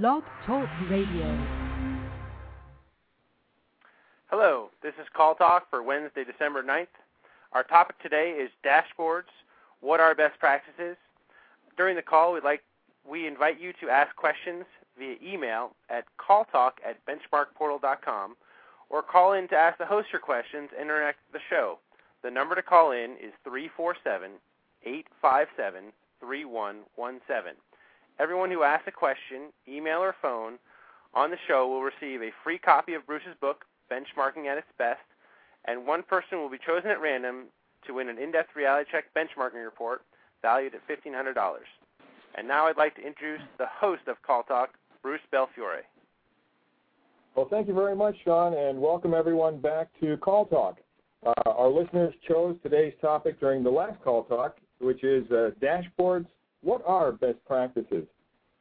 Blog 0.00 0.22
Talk 0.46 0.70
Radio. 0.88 1.38
Hello, 4.30 4.70
this 4.82 4.94
is 4.98 5.06
Call 5.14 5.34
Talk 5.34 5.68
for 5.68 5.82
Wednesday, 5.82 6.24
December 6.24 6.62
9th. 6.62 6.86
Our 7.52 7.62
topic 7.62 8.00
today 8.00 8.30
is 8.30 8.48
dashboards. 8.64 9.28
What 9.82 10.00
are 10.00 10.14
best 10.14 10.38
practices? 10.38 10.96
During 11.76 11.94
the 11.94 12.00
call, 12.00 12.32
we'd 12.32 12.42
like 12.42 12.62
we 13.06 13.26
invite 13.26 13.60
you 13.60 13.74
to 13.82 13.90
ask 13.90 14.16
questions 14.16 14.64
via 14.98 15.16
email 15.22 15.72
at 15.90 16.06
calltalk 16.18 16.80
at 16.82 16.96
benchmarkportal.com 17.04 18.36
or 18.88 19.02
call 19.02 19.34
in 19.34 19.46
to 19.48 19.56
ask 19.56 19.76
the 19.76 19.84
host 19.84 20.08
your 20.10 20.22
questions 20.22 20.70
and 20.72 20.88
interact 20.88 21.18
with 21.30 21.42
the 21.42 21.54
show. 21.54 21.78
The 22.22 22.30
number 22.30 22.54
to 22.54 22.62
call 22.62 22.92
in 22.92 23.18
is 23.22 23.34
347 23.44 24.30
857 24.86 25.92
3117. 26.18 27.56
Everyone 28.18 28.50
who 28.50 28.62
asks 28.62 28.86
a 28.86 28.92
question, 28.92 29.52
email 29.68 29.98
or 29.98 30.14
phone, 30.20 30.58
on 31.14 31.30
the 31.30 31.36
show 31.46 31.68
will 31.68 31.82
receive 31.82 32.22
a 32.22 32.30
free 32.44 32.58
copy 32.58 32.94
of 32.94 33.06
Bruce's 33.06 33.36
book, 33.40 33.64
Benchmarking 33.90 34.46
at 34.46 34.58
Its 34.58 34.66
Best, 34.78 35.00
and 35.64 35.86
one 35.86 36.02
person 36.02 36.38
will 36.38 36.48
be 36.48 36.58
chosen 36.64 36.90
at 36.90 37.00
random 37.00 37.44
to 37.86 37.94
win 37.94 38.08
an 38.08 38.18
in-depth 38.18 38.54
reality 38.56 38.90
check 38.90 39.04
benchmarking 39.14 39.64
report 39.64 40.02
valued 40.40 40.74
at 40.74 40.86
$1,500. 40.88 41.34
And 42.36 42.48
now 42.48 42.66
I'd 42.66 42.76
like 42.76 42.94
to 42.96 43.06
introduce 43.06 43.46
the 43.58 43.66
host 43.66 44.02
of 44.08 44.20
Call 44.22 44.42
Talk, 44.42 44.70
Bruce 45.02 45.20
Belfiore. 45.32 45.82
Well, 47.34 47.48
thank 47.50 47.68
you 47.68 47.74
very 47.74 47.96
much, 47.96 48.16
Sean, 48.24 48.54
and 48.54 48.80
welcome 48.80 49.14
everyone 49.14 49.60
back 49.60 49.88
to 50.00 50.16
Call 50.18 50.46
Talk. 50.46 50.78
Uh, 51.24 51.50
our 51.50 51.68
listeners 51.68 52.12
chose 52.28 52.56
today's 52.62 52.94
topic 53.00 53.38
during 53.38 53.62
the 53.62 53.70
last 53.70 54.02
Call 54.02 54.24
Talk, 54.24 54.56
which 54.80 55.04
is 55.04 55.30
uh, 55.30 55.50
dashboards. 55.60 56.26
What 56.62 56.82
are 56.86 57.12
best 57.12 57.38
practices? 57.46 58.04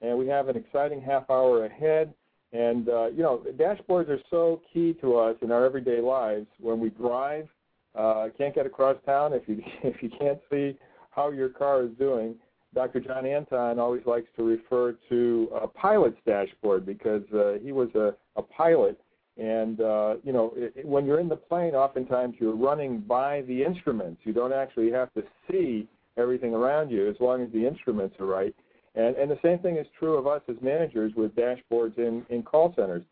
And 0.01 0.17
we 0.17 0.27
have 0.27 0.47
an 0.47 0.57
exciting 0.57 1.01
half 1.01 1.29
hour 1.29 1.65
ahead. 1.65 2.13
And, 2.53 2.89
uh, 2.89 3.07
you 3.07 3.23
know, 3.23 3.43
dashboards 3.55 4.09
are 4.09 4.19
so 4.29 4.61
key 4.73 4.93
to 5.01 5.17
us 5.17 5.35
in 5.41 5.51
our 5.51 5.65
everyday 5.65 6.01
lives. 6.01 6.47
When 6.59 6.79
we 6.79 6.89
drive, 6.89 7.47
uh, 7.95 8.27
can't 8.37 8.53
get 8.53 8.65
across 8.65 8.97
town 9.05 9.33
if 9.33 9.43
you, 9.47 9.61
if 9.83 10.01
you 10.01 10.09
can't 10.19 10.39
see 10.49 10.77
how 11.11 11.31
your 11.31 11.49
car 11.49 11.83
is 11.83 11.91
doing. 11.97 12.35
Dr. 12.73 13.01
John 13.01 13.25
Anton 13.25 13.79
always 13.79 14.05
likes 14.05 14.27
to 14.37 14.43
refer 14.43 14.95
to 15.09 15.49
a 15.53 15.67
pilot's 15.67 16.17
dashboard 16.25 16.85
because 16.85 17.23
uh, 17.33 17.53
he 17.61 17.73
was 17.73 17.89
a, 17.95 18.15
a 18.37 18.41
pilot. 18.41 18.99
And, 19.37 19.81
uh, 19.81 20.15
you 20.23 20.31
know, 20.31 20.53
it, 20.55 20.85
when 20.85 21.05
you're 21.05 21.19
in 21.19 21.27
the 21.27 21.35
plane, 21.35 21.73
oftentimes 21.73 22.35
you're 22.39 22.55
running 22.55 22.99
by 22.99 23.41
the 23.41 23.63
instruments. 23.63 24.21
You 24.23 24.33
don't 24.33 24.53
actually 24.53 24.91
have 24.91 25.13
to 25.13 25.23
see 25.49 25.87
everything 26.17 26.53
around 26.53 26.91
you 26.91 27.09
as 27.09 27.15
long 27.19 27.41
as 27.41 27.51
the 27.51 27.65
instruments 27.65 28.15
are 28.19 28.25
right. 28.25 28.55
And, 28.95 29.15
and 29.15 29.31
the 29.31 29.39
same 29.41 29.59
thing 29.59 29.77
is 29.77 29.87
true 29.97 30.15
of 30.15 30.27
us 30.27 30.41
as 30.49 30.55
managers 30.61 31.13
with 31.15 31.33
dashboards 31.35 31.97
in, 31.97 32.25
in 32.29 32.43
call 32.43 32.73
centers. 32.75 33.03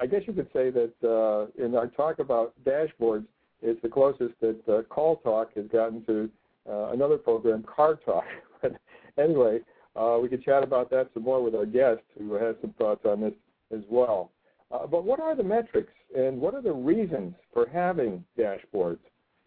I 0.00 0.06
guess 0.06 0.22
you 0.26 0.32
could 0.32 0.48
say 0.52 0.70
that 0.70 0.92
uh, 1.02 1.64
in 1.64 1.74
our 1.74 1.88
talk 1.88 2.18
about 2.20 2.54
dashboards, 2.64 3.26
it's 3.62 3.80
the 3.82 3.88
closest 3.88 4.34
that 4.40 4.60
uh, 4.68 4.82
Call 4.82 5.16
Talk 5.16 5.54
has 5.54 5.66
gotten 5.72 6.04
to 6.06 6.28
uh, 6.68 6.90
another 6.90 7.16
program, 7.16 7.64
Car 7.64 7.98
Talk. 8.04 8.24
but 8.62 8.72
anyway, 9.18 9.60
uh, 9.96 10.18
we 10.20 10.28
could 10.28 10.42
chat 10.42 10.62
about 10.62 10.90
that 10.90 11.10
some 11.14 11.22
more 11.22 11.42
with 11.42 11.54
our 11.54 11.66
guest 11.66 12.00
who 12.18 12.34
has 12.34 12.56
some 12.60 12.72
thoughts 12.78 13.04
on 13.04 13.20
this 13.20 13.34
as 13.72 13.82
well. 13.88 14.30
Uh, 14.70 14.86
but 14.86 15.04
what 15.04 15.20
are 15.20 15.36
the 15.36 15.42
metrics 15.42 15.92
and 16.16 16.40
what 16.40 16.54
are 16.54 16.62
the 16.62 16.72
reasons 16.72 17.34
for 17.52 17.66
having 17.72 18.24
dashboards? 18.38 18.98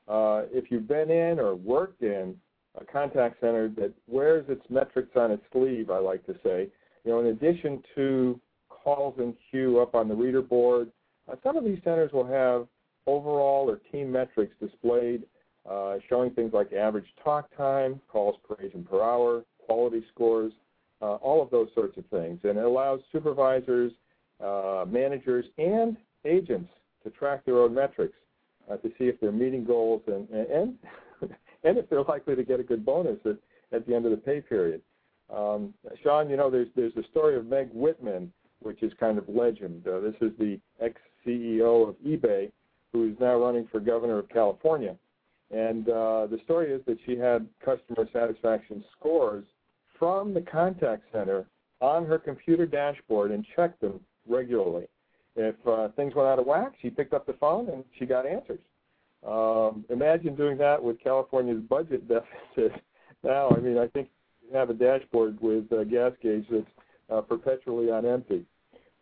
Uh, 0.07 0.43
if 0.51 0.69
you've 0.69 0.87
been 0.87 1.09
in 1.09 1.39
or 1.39 1.55
worked 1.55 2.03
in 2.03 2.35
a 2.79 2.85
contact 2.85 3.39
center 3.39 3.69
that 3.69 3.93
wears 4.07 4.45
its 4.49 4.63
metrics 4.69 5.15
on 5.15 5.31
its 5.31 5.43
sleeve, 5.51 5.89
I 5.89 5.99
like 5.99 6.25
to 6.25 6.35
say. 6.43 6.67
You 7.03 7.11
know, 7.11 7.19
in 7.19 7.27
addition 7.27 7.83
to 7.95 8.39
calls 8.69 9.15
and 9.17 9.33
queue 9.49 9.79
up 9.79 9.95
on 9.95 10.07
the 10.07 10.15
reader 10.15 10.41
board, 10.41 10.91
uh, 11.31 11.35
some 11.43 11.57
of 11.57 11.63
these 11.63 11.79
centers 11.83 12.11
will 12.11 12.27
have 12.27 12.67
overall 13.07 13.69
or 13.69 13.79
team 13.91 14.11
metrics 14.11 14.53
displayed 14.59 15.23
uh, 15.69 15.95
showing 16.07 16.31
things 16.31 16.53
like 16.53 16.73
average 16.73 17.07
talk 17.23 17.49
time, 17.57 17.99
calls 18.07 18.35
per 18.47 18.55
agent 18.63 18.89
per 18.89 19.01
hour, 19.01 19.43
quality 19.65 20.03
scores, 20.13 20.53
uh, 21.01 21.15
all 21.15 21.41
of 21.41 21.49
those 21.49 21.69
sorts 21.73 21.97
of 21.97 22.05
things. 22.07 22.39
And 22.43 22.57
it 22.57 22.63
allows 22.65 23.01
supervisors, 23.11 23.91
uh, 24.43 24.85
managers, 24.87 25.45
and 25.57 25.97
agents 26.23 26.69
to 27.03 27.09
track 27.09 27.45
their 27.45 27.57
own 27.59 27.73
metrics 27.73 28.15
uh, 28.71 28.77
to 28.77 28.89
see 28.97 29.05
if 29.05 29.19
they're 29.19 29.31
meeting 29.31 29.63
goals 29.63 30.01
and, 30.07 30.29
and, 30.29 30.47
and 30.47 30.77
if 31.65 31.89
they're 31.89 32.03
likely 32.03 32.35
to 32.35 32.43
get 32.43 32.59
a 32.59 32.63
good 32.63 32.85
bonus 32.85 33.17
at, 33.25 33.37
at 33.71 33.87
the 33.87 33.95
end 33.95 34.05
of 34.05 34.11
the 34.11 34.17
pay 34.17 34.41
period. 34.41 34.81
Um, 35.33 35.73
Sean, 36.03 36.29
you 36.29 36.37
know, 36.37 36.49
there's 36.51 36.67
there's 36.75 36.93
the 36.93 37.03
story 37.09 37.35
of 37.35 37.47
Meg 37.47 37.69
Whitman, 37.73 38.31
which 38.61 38.83
is 38.83 38.93
kind 38.99 39.17
of 39.17 39.27
legend. 39.27 39.87
Uh, 39.87 39.99
this 39.99 40.15
is 40.21 40.31
the 40.37 40.59
ex-CEO 40.79 41.89
of 41.89 41.95
eBay, 42.05 42.51
who 42.93 43.09
is 43.09 43.15
now 43.19 43.35
running 43.35 43.67
for 43.71 43.79
governor 43.79 44.19
of 44.19 44.29
California. 44.29 44.95
And 45.51 45.89
uh, 45.89 46.27
the 46.27 46.39
story 46.43 46.71
is 46.71 46.81
that 46.85 46.97
she 47.05 47.17
had 47.17 47.47
customer 47.63 48.07
satisfaction 48.11 48.83
scores 48.97 49.45
from 49.97 50.33
the 50.33 50.41
contact 50.41 51.03
center 51.11 51.45
on 51.81 52.05
her 52.05 52.17
computer 52.17 52.65
dashboard 52.65 53.31
and 53.31 53.45
checked 53.55 53.81
them 53.81 53.99
regularly. 54.27 54.87
If 55.35 55.55
uh, 55.67 55.89
things 55.95 56.15
went 56.15 56.27
out 56.27 56.39
of 56.39 56.45
whack, 56.45 56.73
she 56.81 56.89
picked 56.89 57.13
up 57.13 57.25
the 57.25 57.33
phone 57.33 57.69
and 57.69 57.83
she 57.99 58.05
got 58.05 58.25
answers. 58.25 58.59
Um, 59.25 59.85
imagine 59.89 60.35
doing 60.35 60.57
that 60.59 60.81
with 60.81 60.99
California's 61.01 61.61
budget 61.61 62.07
deficit. 62.07 62.81
now, 63.23 63.49
I 63.49 63.59
mean, 63.59 63.77
I 63.77 63.87
think 63.87 64.09
you 64.47 64.55
have 64.55 64.69
a 64.69 64.73
dashboard 64.73 65.37
with 65.41 65.71
a 65.71 65.85
gas 65.85 66.11
gauge 66.21 66.45
that's 66.49 66.65
uh, 67.09 67.21
perpetually 67.21 67.89
on 67.89 68.05
empty. 68.05 68.45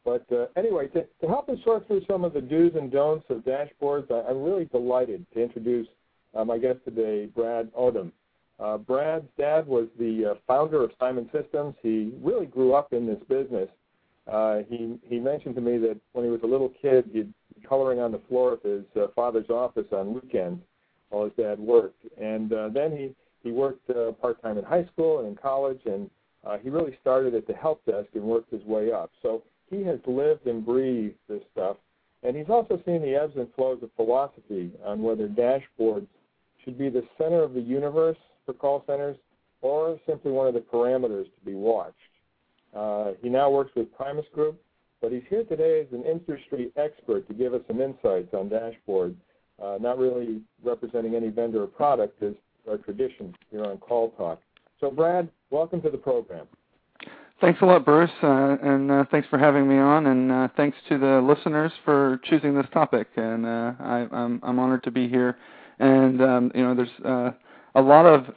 But 0.05 0.25
uh, 0.31 0.47
anyway, 0.57 0.87
to, 0.89 1.03
to 1.21 1.27
help 1.27 1.49
us 1.49 1.57
sort 1.63 1.87
through 1.87 2.01
some 2.09 2.23
of 2.23 2.33
the 2.33 2.41
do's 2.41 2.73
and 2.75 2.91
don'ts 2.91 3.25
of 3.29 3.39
dashboards, 3.39 4.11
I, 4.11 4.29
I'm 4.29 4.43
really 4.43 4.65
delighted 4.65 5.25
to 5.33 5.41
introduce 5.41 5.87
uh, 6.33 6.43
my 6.43 6.57
guest 6.57 6.79
today, 6.85 7.27
Brad 7.27 7.71
Odom. 7.73 8.11
Uh, 8.59 8.77
Brad's 8.77 9.27
dad 9.37 9.65
was 9.65 9.87
the 9.97 10.31
uh, 10.31 10.33
founder 10.47 10.83
of 10.83 10.91
Simon 10.99 11.29
Systems. 11.33 11.75
He 11.81 12.13
really 12.21 12.45
grew 12.45 12.73
up 12.73 12.93
in 12.93 13.05
this 13.05 13.19
business. 13.27 13.69
Uh, 14.31 14.59
he 14.69 14.97
he 15.05 15.19
mentioned 15.19 15.55
to 15.55 15.61
me 15.61 15.77
that 15.77 15.97
when 16.13 16.23
he 16.23 16.31
was 16.31 16.39
a 16.43 16.47
little 16.47 16.71
kid, 16.81 17.09
he'd 17.11 17.33
coloring 17.67 17.99
on 17.99 18.11
the 18.11 18.21
floor 18.29 18.53
of 18.53 18.61
his 18.61 18.83
uh, 18.95 19.07
father's 19.15 19.49
office 19.49 19.87
on 19.91 20.13
weekends 20.13 20.61
while 21.09 21.25
his 21.25 21.33
dad 21.37 21.59
worked. 21.59 22.03
And 22.19 22.51
uh, 22.51 22.69
then 22.69 22.91
he 22.91 23.15
he 23.43 23.51
worked 23.51 23.89
uh, 23.89 24.13
part 24.13 24.41
time 24.41 24.57
in 24.57 24.63
high 24.63 24.85
school 24.93 25.19
and 25.19 25.27
in 25.27 25.35
college, 25.35 25.81
and 25.85 26.09
uh, 26.45 26.57
he 26.57 26.69
really 26.69 26.97
started 27.01 27.35
at 27.35 27.45
the 27.45 27.53
help 27.53 27.85
desk 27.85 28.07
and 28.13 28.23
worked 28.23 28.51
his 28.51 28.63
way 28.63 28.91
up. 28.91 29.11
So 29.21 29.43
he 29.69 29.83
has 29.83 29.99
lived 30.07 30.47
and 30.47 30.65
breathed 30.65 31.15
this 31.27 31.41
stuff, 31.51 31.75
and 32.23 32.37
he's 32.37 32.49
also 32.49 32.81
seen 32.85 33.01
the 33.01 33.15
ebbs 33.15 33.35
and 33.35 33.47
flows 33.53 33.83
of 33.83 33.89
philosophy 33.97 34.71
on 34.85 35.03
whether 35.03 35.27
dashboards 35.27 36.07
should 36.63 36.77
be 36.77 36.89
the 36.89 37.03
center 37.17 37.43
of 37.43 37.53
the 37.53 37.61
universe 37.61 38.17
for 38.45 38.53
call 38.53 38.83
centers 38.87 39.17
or 39.61 39.99
simply 40.05 40.31
one 40.31 40.47
of 40.47 40.53
the 40.53 40.61
parameters 40.61 41.25
to 41.25 41.45
be 41.45 41.53
watched. 41.53 41.97
Uh, 42.75 43.11
he 43.21 43.29
now 43.29 43.49
works 43.49 43.71
with 43.75 43.93
Primus 43.95 44.25
Group, 44.33 44.59
but 45.03 45.11
he's 45.11 45.21
here 45.29 45.43
today 45.43 45.81
as 45.81 45.87
an 45.91 46.05
industry 46.05 46.71
expert 46.77 47.27
to 47.27 47.33
give 47.33 47.53
us 47.53 47.59
some 47.67 47.81
insights 47.81 48.33
on 48.33 48.47
dashboard, 48.47 49.13
uh, 49.61 49.77
not 49.81 49.99
really 49.99 50.39
representing 50.63 51.13
any 51.13 51.27
vendor 51.27 51.63
or 51.63 51.67
product 51.67 52.23
as 52.23 52.33
our 52.69 52.77
tradition 52.77 53.35
here 53.51 53.65
on 53.65 53.77
Call 53.79 54.11
Talk. 54.11 54.39
So, 54.79 54.89
Brad, 54.89 55.27
welcome 55.49 55.81
to 55.81 55.89
the 55.89 55.97
program. 55.97 56.47
Thanks 57.41 57.61
a 57.61 57.65
lot, 57.65 57.83
Bruce, 57.83 58.09
uh, 58.23 58.55
and 58.63 58.89
uh, 58.89 59.03
thanks 59.11 59.27
for 59.27 59.37
having 59.37 59.67
me 59.67 59.77
on, 59.77 60.07
and 60.07 60.31
uh, 60.31 60.47
thanks 60.55 60.77
to 60.87 60.97
the 60.97 61.19
listeners 61.19 61.73
for 61.83 62.21
choosing 62.23 62.55
this 62.55 62.67
topic. 62.73 63.09
And 63.17 63.45
uh, 63.45 63.73
I, 63.79 64.07
I'm, 64.09 64.39
I'm 64.41 64.57
honored 64.57 64.83
to 64.83 64.91
be 64.91 65.09
here. 65.09 65.37
And 65.79 66.21
um, 66.21 66.51
you 66.55 66.63
know, 66.63 66.75
there's 66.75 67.05
uh, 67.05 67.31
a 67.75 67.81
lot 67.81 68.05
of 68.05 68.33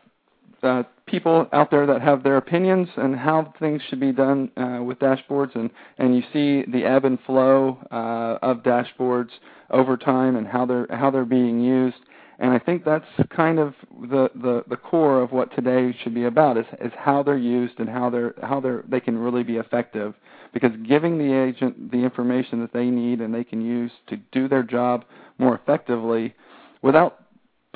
uh, 0.63 0.83
people 1.07 1.49
out 1.53 1.71
there 1.71 1.87
that 1.87 2.03
have 2.03 2.23
their 2.23 2.37
opinions 2.37 2.89
and 2.97 3.17
how 3.17 3.53
things 3.59 3.81
should 3.89 4.01
be 4.01 4.13
done 4.13 4.51
uh, 4.57 4.83
with 4.83 4.99
dashboards, 4.99 5.55
and 5.55 5.71
and 5.99 6.17
you 6.17 6.23
see 6.33 6.71
the 6.71 6.85
ebb 6.85 7.05
and 7.05 7.19
flow 7.27 7.79
uh, 7.91 8.39
of 8.43 8.63
dashboards 8.63 9.31
over 9.71 9.97
time 9.97 10.37
and 10.37 10.47
how 10.47 10.67
they're 10.67 10.87
how 10.91 11.11
they're 11.11 11.25
being 11.25 11.61
used. 11.61 11.97
And 12.39 12.53
I 12.53 12.59
think 12.59 12.85
that's 12.85 13.07
kind 13.35 13.59
of 13.59 13.75
the, 14.11 14.29
the, 14.35 14.63
the 14.69 14.77
core 14.77 15.23
of 15.23 15.33
what 15.33 15.55
today 15.55 15.97
should 16.03 16.15
be 16.15 16.25
about 16.25 16.59
is, 16.59 16.67
is 16.83 16.93
how 16.95 17.23
they're 17.23 17.39
used 17.39 17.81
and 17.81 17.89
how 17.89 18.11
they're 18.11 18.35
how 18.43 18.61
they're 18.61 18.85
they 18.89 19.01
can 19.01 19.17
really 19.19 19.43
be 19.43 19.57
effective. 19.57 20.15
Because 20.53 20.73
giving 20.87 21.19
the 21.19 21.35
agent 21.35 21.91
the 21.91 21.99
information 21.99 22.61
that 22.61 22.73
they 22.73 22.87
need 22.87 23.21
and 23.21 23.35
they 23.35 23.45
can 23.45 23.65
use 23.65 23.91
to 24.09 24.17
do 24.33 24.49
their 24.49 24.63
job 24.63 25.05
more 25.39 25.55
effectively 25.55 26.35
without 26.83 27.26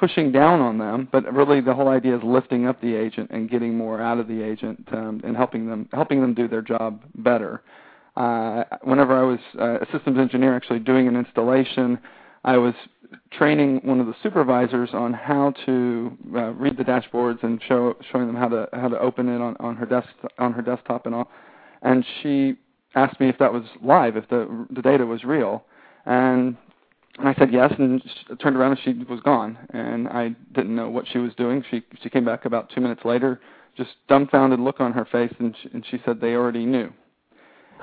pushing 0.01 0.33
down 0.33 0.61
on 0.61 0.79
them, 0.79 1.07
but 1.13 1.31
really 1.33 1.61
the 1.61 1.75
whole 1.75 1.89
idea 1.89 2.17
is 2.17 2.23
lifting 2.25 2.67
up 2.67 2.81
the 2.81 2.95
agent 2.95 3.31
and 3.31 3.51
getting 3.51 3.77
more 3.77 4.01
out 4.01 4.19
of 4.19 4.27
the 4.27 4.43
agent 4.43 4.83
um, 4.93 5.21
and 5.23 5.37
helping 5.37 5.69
them 5.69 5.87
helping 5.93 6.23
them 6.23 6.33
do 6.33 6.49
their 6.49 6.63
job 6.63 7.03
better. 7.17 7.63
Uh, 8.17 8.65
whenever 8.83 9.17
I 9.17 9.23
was 9.23 9.39
uh, 9.61 9.79
a 9.81 9.87
systems 9.93 10.19
engineer, 10.19 10.57
actually 10.57 10.79
doing 10.81 11.07
an 11.07 11.17
installation, 11.17 11.99
I 12.45 12.57
was 12.57 12.75
training 13.31 13.81
one 13.85 14.01
of 14.01 14.07
the 14.07 14.15
supervisors 14.23 14.91
on 14.95 15.13
how 15.13 15.53
to 15.67 16.17
uh, 16.35 16.51
read 16.53 16.79
the 16.79 16.85
dashboards 16.85 17.43
and 17.43 17.61
show 17.69 17.95
showing 18.11 18.27
them 18.27 18.37
how 18.37 18.49
to 18.49 18.69
how 18.73 18.89
to 18.89 18.99
open 18.99 19.29
it 19.29 19.41
on, 19.43 19.55
on 19.61 19.77
her 19.77 19.87
desk 19.87 20.09
on 20.39 20.55
her 20.55 20.63
desktop 20.63 21.05
and 21.05 21.15
all. 21.15 21.31
And 21.83 22.05
she 22.23 22.57
asked 22.95 23.21
me 23.21 23.29
if 23.29 23.37
that 23.39 23.53
was 23.53 23.65
live, 23.83 24.17
if 24.17 24.27
the 24.31 24.67
the 24.71 24.81
data 24.81 25.05
was 25.05 25.25
real, 25.25 25.63
and 26.07 26.57
and 27.19 27.29
I 27.29 27.35
said 27.35 27.53
yes, 27.53 27.73
and 27.79 28.03
she 28.03 28.35
turned 28.37 28.57
around 28.57 28.73
and 28.73 28.81
she 28.85 29.05
was 29.05 29.21
gone, 29.21 29.59
and 29.71 30.09
I 30.09 30.35
didn't 30.55 30.75
know 30.75 30.89
what 30.89 31.07
she 31.11 31.19
was 31.19 31.35
doing. 31.35 31.65
She 31.71 31.83
she 32.03 32.11
came 32.11 32.25
back 32.25 32.45
about 32.45 32.71
two 32.71 32.81
minutes 32.81 33.05
later, 33.05 33.41
just 33.77 33.91
dumbfounded 34.09 34.61
look 34.61 34.81
on 34.81 34.93
her 34.93 35.05
face, 35.05 35.33
and 35.39 35.55
she, 35.63 35.71
and 35.73 35.85
she 35.91 36.01
said 36.05 36.21
they 36.21 36.35
already 36.35 36.65
knew, 36.65 36.93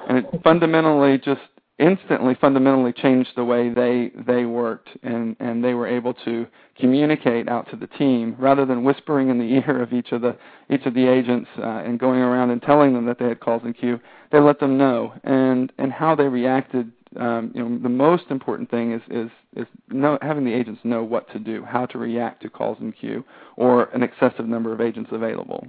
and 0.07 0.17
it 0.17 0.25
fundamentally 0.43 1.17
just 1.17 1.41
instantly 1.79 2.35
fundamentally 2.41 2.91
changed 2.91 3.29
the 3.35 3.43
way 3.43 3.69
they 3.69 4.11
they 4.25 4.45
worked 4.45 4.89
and 5.03 5.35
and 5.39 5.63
they 5.63 5.75
were 5.75 5.85
able 5.85 6.13
to 6.13 6.47
communicate 6.79 7.47
out 7.47 7.69
to 7.69 7.75
the 7.75 7.85
team 7.85 8.35
rather 8.39 8.65
than 8.65 8.83
whispering 8.83 9.29
in 9.29 9.37
the 9.37 9.43
ear 9.53 9.81
of 9.81 9.93
each 9.93 10.11
of 10.11 10.21
the 10.21 10.35
each 10.71 10.85
of 10.85 10.93
the 10.95 11.07
agents 11.07 11.49
uh, 11.59 11.83
and 11.85 11.99
going 11.99 12.19
around 12.19 12.49
and 12.49 12.61
telling 12.63 12.93
them 12.93 13.05
that 13.05 13.19
they 13.19 13.25
had 13.25 13.39
calls 13.39 13.61
in 13.63 13.73
queue. 13.73 13.99
They 14.31 14.39
let 14.39 14.59
them 14.59 14.77
know 14.77 15.13
and 15.23 15.71
and 15.77 15.91
how 15.91 16.15
they 16.15 16.27
reacted 16.27 16.91
um, 17.15 17.51
you 17.55 17.63
know 17.63 17.77
the 17.79 17.89
most 17.89 18.25
important 18.29 18.69
thing 18.69 18.91
is 18.91 19.01
is 19.09 19.29
is 19.55 19.67
know, 19.89 20.17
having 20.21 20.43
the 20.43 20.53
agents 20.53 20.81
know 20.83 21.03
what 21.03 21.31
to 21.31 21.39
do 21.39 21.63
how 21.63 21.85
to 21.85 21.97
react 21.97 22.41
to 22.41 22.49
calls 22.49 22.77
in 22.81 22.91
queue 22.91 23.23
or 23.55 23.85
an 23.85 24.03
excessive 24.03 24.47
number 24.47 24.73
of 24.73 24.81
agents 24.81 25.09
available 25.13 25.65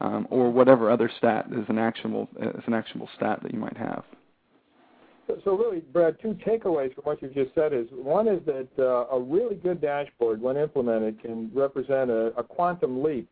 um, 0.00 0.26
or 0.30 0.50
whatever 0.50 0.90
other 0.90 1.10
stat 1.18 1.46
is 1.52 1.64
an 1.68 1.78
actionable 1.78 2.28
is 2.40 2.62
an 2.66 2.74
actionable 2.74 3.08
stat 3.16 3.40
that 3.42 3.52
you 3.52 3.58
might 3.58 3.76
have 3.76 4.04
so 5.44 5.56
really, 5.56 5.80
Brad, 5.80 6.16
two 6.20 6.36
takeaways 6.46 6.94
from 6.94 7.04
what 7.04 7.20
you've 7.20 7.34
just 7.34 7.54
said 7.54 7.72
is 7.72 7.86
one 7.92 8.28
is 8.28 8.40
that 8.46 8.68
uh, 8.78 9.14
a 9.14 9.20
really 9.20 9.56
good 9.56 9.80
dashboard, 9.80 10.40
when 10.40 10.56
implemented, 10.56 11.20
can 11.20 11.50
represent 11.54 12.10
a, 12.10 12.32
a 12.38 12.42
quantum 12.42 13.02
leap 13.02 13.28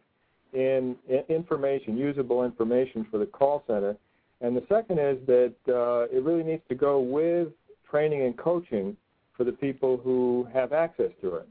in, 0.52 0.96
in, 1.08 1.22
information, 1.28 1.96
usable 1.96 2.44
information 2.44 3.06
for 3.10 3.18
the 3.18 3.26
call 3.26 3.64
center. 3.66 3.96
And 4.40 4.56
the 4.56 4.64
second 4.68 4.98
is 4.98 5.18
that 5.26 5.54
uh, 5.68 6.14
it 6.14 6.22
really 6.22 6.42
needs 6.42 6.62
to 6.68 6.74
go 6.74 7.00
with 7.00 7.48
training 7.90 8.22
and 8.22 8.36
coaching 8.36 8.96
for 9.36 9.44
the 9.44 9.52
people 9.52 9.96
who 9.96 10.46
have 10.52 10.72
access 10.72 11.10
to 11.22 11.36
it. 11.36 11.48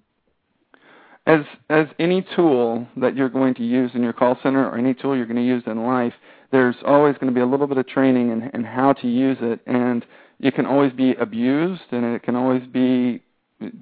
As 1.28 1.42
as 1.72 1.88
any 1.98 2.26
tool 2.36 2.88
that 2.98 3.16
you're 3.16 3.30
going 3.30 3.56
to 3.56 3.64
use 3.64 3.90
in 3.96 4.04
your 4.04 4.14
call 4.14 4.38
center 4.44 4.70
or 4.70 4.78
any 4.78 4.94
tool 4.94 5.18
you're 5.18 5.26
going 5.26 5.36
to 5.38 5.42
use 5.42 5.64
in 5.66 5.84
life, 5.84 6.14
there's 6.52 6.76
always 6.86 7.16
going 7.16 7.28
to 7.28 7.34
be 7.34 7.42
a 7.42 7.46
little 7.46 7.66
bit 7.66 7.78
of 7.80 7.88
training 7.88 8.30
in, 8.30 8.52
in 8.54 8.64
how 8.64 8.94
to 8.94 9.08
use 9.08 9.38
it 9.42 9.60
and 9.66 10.06
it 10.40 10.54
can 10.54 10.66
always 10.66 10.92
be 10.94 11.16
abused 11.16 11.82
and 11.92 12.06
it 12.06 12.22
can 12.22 12.36
always 12.36 12.62
be 12.68 13.24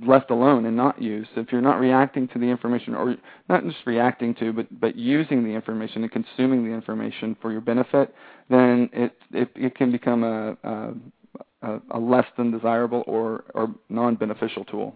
left 0.05 0.29
alone 0.29 0.65
and 0.65 0.77
not 0.77 1.01
used. 1.01 1.29
If 1.35 1.51
you're 1.51 1.61
not 1.61 1.79
reacting 1.79 2.27
to 2.29 2.39
the 2.39 2.45
information, 2.45 2.93
or 2.95 3.15
not 3.49 3.63
just 3.63 3.77
reacting 3.85 4.35
to, 4.35 4.53
but 4.53 4.67
but 4.79 4.95
using 4.95 5.43
the 5.43 5.49
information 5.49 6.03
and 6.03 6.11
consuming 6.11 6.63
the 6.63 6.71
information 6.71 7.35
for 7.41 7.51
your 7.51 7.61
benefit, 7.61 8.13
then 8.49 8.89
it 8.93 9.17
it, 9.31 9.49
it 9.55 9.75
can 9.75 9.91
become 9.91 10.23
a, 10.23 10.57
a 10.63 11.79
a 11.91 11.99
less 11.99 12.25
than 12.37 12.51
desirable 12.51 13.03
or 13.07 13.45
or 13.53 13.73
non-beneficial 13.89 14.65
tool. 14.65 14.95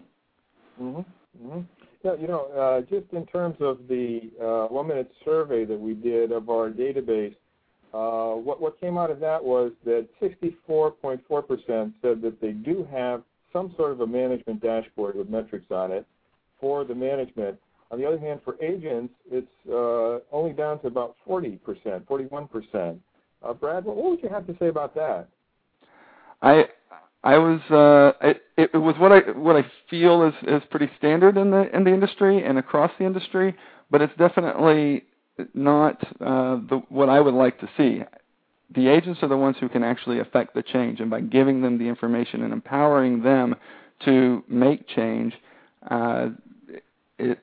Mm-hmm. 0.80 1.46
Mm-hmm. 1.46 1.60
Yeah, 2.04 2.14
you 2.14 2.28
know, 2.28 2.46
uh, 2.52 2.80
just 2.82 3.12
in 3.12 3.26
terms 3.26 3.56
of 3.60 3.78
the 3.88 4.30
uh, 4.40 4.72
one-minute 4.72 5.10
survey 5.24 5.64
that 5.64 5.78
we 5.78 5.94
did 5.94 6.30
of 6.30 6.48
our 6.48 6.70
database, 6.70 7.34
uh, 7.92 8.36
what, 8.36 8.60
what 8.60 8.80
came 8.80 8.96
out 8.96 9.10
of 9.10 9.18
that 9.18 9.42
was 9.42 9.72
that 9.84 10.06
64.4% 10.22 11.20
said 12.00 12.22
that 12.22 12.40
they 12.40 12.52
do 12.52 12.86
have 12.92 13.22
some 13.52 13.74
sort 13.76 13.92
of 13.92 14.00
a 14.00 14.06
management 14.06 14.62
dashboard 14.62 15.16
with 15.16 15.28
metrics 15.28 15.70
on 15.70 15.92
it 15.92 16.06
for 16.60 16.84
the 16.84 16.94
management. 16.94 17.58
On 17.90 17.98
the 17.98 18.06
other 18.06 18.18
hand, 18.18 18.40
for 18.44 18.62
agents, 18.62 19.14
it's 19.30 19.46
uh, 19.70 20.18
only 20.34 20.52
down 20.52 20.80
to 20.80 20.88
about 20.88 21.16
40%, 21.26 21.58
41%. 22.02 22.98
Uh, 23.42 23.52
Brad, 23.54 23.84
what 23.84 23.96
would 23.96 24.22
you 24.22 24.28
have 24.28 24.46
to 24.46 24.56
say 24.58 24.68
about 24.68 24.94
that? 24.94 25.28
I 26.42 26.66
I 27.24 27.36
was 27.36 27.60
uh, 27.70 28.26
it, 28.26 28.42
it 28.56 28.76
was 28.78 28.94
what 28.98 29.10
I 29.10 29.18
what 29.32 29.56
I 29.56 29.66
feel 29.90 30.22
is 30.24 30.34
is 30.46 30.62
pretty 30.70 30.90
standard 30.98 31.36
in 31.36 31.50
the 31.50 31.74
in 31.74 31.84
the 31.84 31.92
industry 31.92 32.44
and 32.44 32.58
across 32.58 32.92
the 32.98 33.04
industry, 33.04 33.56
but 33.90 34.02
it's 34.02 34.12
definitely 34.18 35.04
not 35.54 36.00
uh, 36.20 36.56
the, 36.68 36.82
what 36.88 37.08
I 37.08 37.20
would 37.20 37.34
like 37.34 37.58
to 37.60 37.68
see. 37.76 38.02
The 38.74 38.88
agents 38.88 39.20
are 39.22 39.28
the 39.28 39.36
ones 39.36 39.56
who 39.58 39.68
can 39.68 39.82
actually 39.82 40.20
affect 40.20 40.54
the 40.54 40.62
change, 40.62 41.00
and 41.00 41.10
by 41.10 41.20
giving 41.20 41.62
them 41.62 41.78
the 41.78 41.84
information 41.84 42.42
and 42.42 42.52
empowering 42.52 43.22
them 43.22 43.54
to 44.04 44.44
make 44.48 44.86
change, 44.88 45.32
uh, 45.90 46.28
it, 47.18 47.38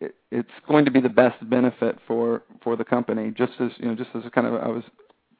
it, 0.00 0.14
it's 0.30 0.50
going 0.66 0.84
to 0.84 0.90
be 0.90 1.00
the 1.00 1.08
best 1.08 1.36
benefit 1.48 1.98
for 2.06 2.42
for 2.62 2.76
the 2.76 2.84
company. 2.84 3.32
Just 3.36 3.52
as 3.60 3.70
you 3.78 3.86
know, 3.88 3.94
just 3.94 4.10
as 4.14 4.22
kind 4.34 4.46
of 4.46 4.54
I 4.54 4.68
was 4.68 4.84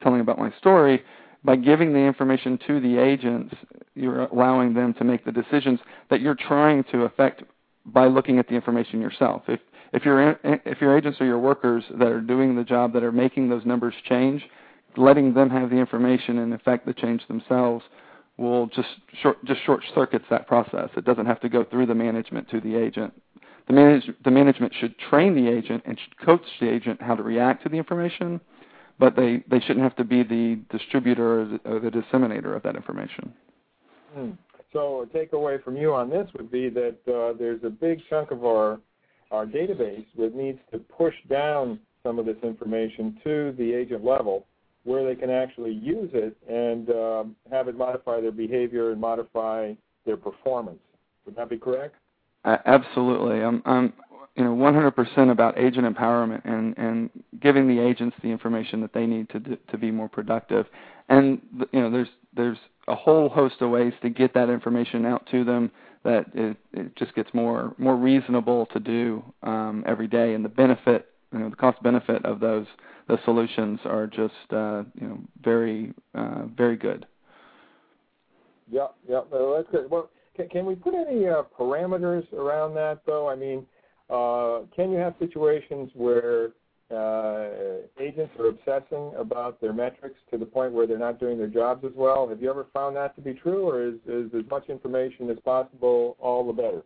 telling 0.01 0.21
about 0.21 0.39
my 0.39 0.51
story, 0.57 1.03
by 1.43 1.55
giving 1.55 1.93
the 1.93 1.99
information 1.99 2.59
to 2.67 2.79
the 2.79 2.97
agents, 2.97 3.53
you're 3.95 4.23
allowing 4.25 4.73
them 4.73 4.93
to 4.95 5.03
make 5.03 5.25
the 5.25 5.31
decisions 5.31 5.79
that 6.09 6.21
you're 6.21 6.35
trying 6.35 6.83
to 6.85 7.03
affect 7.03 7.43
by 7.85 8.07
looking 8.07 8.39
at 8.39 8.47
the 8.47 8.55
information 8.55 8.99
yourself. 8.99 9.43
If 9.47 9.59
if 9.93 10.05
your 10.05 10.39
if 10.43 10.81
your 10.81 10.97
agents 10.97 11.19
or 11.21 11.25
your 11.25 11.39
workers 11.39 11.83
that 11.97 12.07
are 12.07 12.21
doing 12.21 12.55
the 12.55 12.63
job 12.63 12.93
that 12.93 13.03
are 13.03 13.11
making 13.11 13.49
those 13.49 13.65
numbers 13.65 13.93
change, 14.07 14.43
letting 14.99 15.33
them 15.33 15.49
have 15.49 15.69
the 15.69 15.77
information 15.77 16.39
and 16.39 16.53
affect 16.53 16.85
the 16.85 16.93
change 16.93 17.25
themselves 17.27 17.83
will 18.37 18.67
just 18.67 18.87
short 19.21 19.43
just 19.45 19.61
short 19.65 19.81
circuits 19.93 20.25
that 20.29 20.47
process. 20.47 20.89
It 20.95 21.05
doesn't 21.05 21.25
have 21.25 21.39
to 21.41 21.49
go 21.49 21.63
through 21.63 21.87
the 21.87 21.95
management 21.95 22.49
to 22.49 22.61
the 22.61 22.75
agent. 22.75 23.13
The, 23.67 23.73
manage, 23.73 24.09
the 24.23 24.31
management 24.31 24.73
should 24.79 24.97
train 24.97 25.35
the 25.35 25.47
agent 25.47 25.83
and 25.85 25.99
should 25.99 26.25
coach 26.25 26.41
the 26.59 26.67
agent 26.67 27.01
how 27.01 27.15
to 27.15 27.21
react 27.21 27.61
to 27.63 27.69
the 27.69 27.75
information, 27.75 28.41
but 28.97 29.15
they, 29.15 29.43
they 29.47 29.59
shouldn't 29.59 29.83
have 29.83 29.95
to 29.97 30.03
be 30.03 30.23
the 30.23 30.59
distributor 30.75 31.41
or 31.41 31.45
the, 31.45 31.59
or 31.65 31.79
the 31.79 31.91
disseminator 31.91 32.55
of 32.55 32.63
that 32.63 32.75
information. 32.75 33.31
Hmm. 34.15 34.31
So 34.73 35.01
a 35.01 35.05
takeaway 35.05 35.63
from 35.63 35.77
you 35.77 35.93
on 35.93 36.09
this 36.09 36.27
would 36.35 36.51
be 36.51 36.69
that 36.69 36.97
uh, 37.07 37.37
there's 37.37 37.63
a 37.63 37.69
big 37.69 37.99
chunk 38.09 38.31
of 38.31 38.45
our 38.45 38.79
our 39.31 39.45
database 39.45 40.05
that 40.17 40.33
needs 40.33 40.57
to 40.71 40.79
push 40.79 41.13
down 41.29 41.79
some 42.01 42.17
of 42.17 42.25
this 42.25 42.37
information 42.41 43.19
to 43.23 43.53
the 43.59 43.73
agent 43.73 44.03
level 44.03 44.47
where 44.83 45.05
they 45.05 45.19
can 45.19 45.29
actually 45.29 45.73
use 45.73 46.09
it 46.13 46.35
and 46.47 46.89
um, 46.89 47.35
have 47.51 47.67
it 47.67 47.77
modify 47.77 48.21
their 48.21 48.31
behavior 48.31 48.91
and 48.91 48.99
modify 48.99 49.73
their 50.05 50.17
performance. 50.17 50.79
Would 51.25 51.35
that 51.35 51.49
be 51.49 51.57
correct? 51.57 51.95
Uh, 52.45 52.57
absolutely. 52.65 53.41
I'm, 53.43 53.61
I'm 53.65 53.93
you 54.35 54.43
know 54.43 54.55
100% 54.55 55.31
about 55.31 55.57
agent 55.59 55.85
empowerment 55.85 56.41
and 56.45 56.77
and 56.77 57.09
giving 57.41 57.67
the 57.67 57.79
agents 57.79 58.15
the 58.23 58.29
information 58.29 58.81
that 58.81 58.93
they 58.93 59.05
need 59.05 59.29
to 59.29 59.39
do, 59.39 59.57
to 59.69 59.77
be 59.77 59.91
more 59.91 60.07
productive. 60.07 60.65
And 61.09 61.41
you 61.73 61.81
know 61.81 61.91
there's 61.91 62.07
there's 62.35 62.57
a 62.87 62.95
whole 62.95 63.29
host 63.29 63.55
of 63.61 63.69
ways 63.69 63.93
to 64.01 64.09
get 64.09 64.33
that 64.33 64.49
information 64.49 65.05
out 65.05 65.27
to 65.31 65.43
them 65.43 65.71
that 66.03 66.25
it, 66.33 66.57
it 66.73 66.95
just 66.95 67.13
gets 67.15 67.29
more 67.33 67.75
more 67.77 67.95
reasonable 67.95 68.65
to 68.67 68.79
do 68.79 69.23
um, 69.43 69.83
every 69.85 70.07
day, 70.07 70.33
and 70.33 70.45
the 70.45 70.49
benefit, 70.49 71.08
you 71.33 71.39
know, 71.39 71.49
the 71.49 71.55
cost 71.55 71.81
benefit 71.83 72.25
of 72.25 72.39
those 72.39 72.65
those 73.07 73.19
solutions 73.25 73.79
are 73.85 74.07
just 74.07 74.33
uh, 74.51 74.83
you 74.99 75.07
know 75.07 75.19
very 75.43 75.93
uh, 76.13 76.45
very 76.55 76.75
good. 76.75 77.05
Yeah, 78.71 78.87
yeah, 79.07 79.21
well, 79.31 79.55
that's 79.55 79.69
good. 79.71 79.89
Well, 79.89 80.09
can, 80.35 80.47
can 80.49 80.65
we 80.65 80.75
put 80.75 80.93
any 80.93 81.27
uh, 81.27 81.43
parameters 81.57 82.31
around 82.33 82.75
that 82.75 83.01
though? 83.05 83.27
I 83.27 83.35
mean, 83.35 83.65
uh, 84.09 84.61
can 84.75 84.91
you 84.91 84.97
have 84.97 85.15
situations 85.19 85.89
where 85.95 86.49
uh, 86.91 87.49
agents 87.99 88.33
are 88.39 88.47
obsessing 88.47 89.11
about 89.17 89.61
their 89.61 89.73
metrics 89.73 90.15
to 90.31 90.37
the 90.37 90.45
point 90.45 90.73
where 90.73 90.87
they're 90.87 90.97
not 90.97 91.19
doing 91.19 91.37
their 91.37 91.47
jobs 91.47 91.85
as 91.85 91.91
well. 91.95 92.27
Have 92.27 92.41
you 92.41 92.49
ever 92.49 92.65
found 92.73 92.95
that 92.95 93.15
to 93.15 93.21
be 93.21 93.33
true, 93.33 93.69
or 93.69 93.83
is, 93.83 93.95
is 94.07 94.33
as 94.33 94.49
much 94.49 94.69
information 94.69 95.29
as 95.29 95.37
possible 95.45 96.17
all 96.19 96.45
the 96.47 96.53
better? 96.53 96.81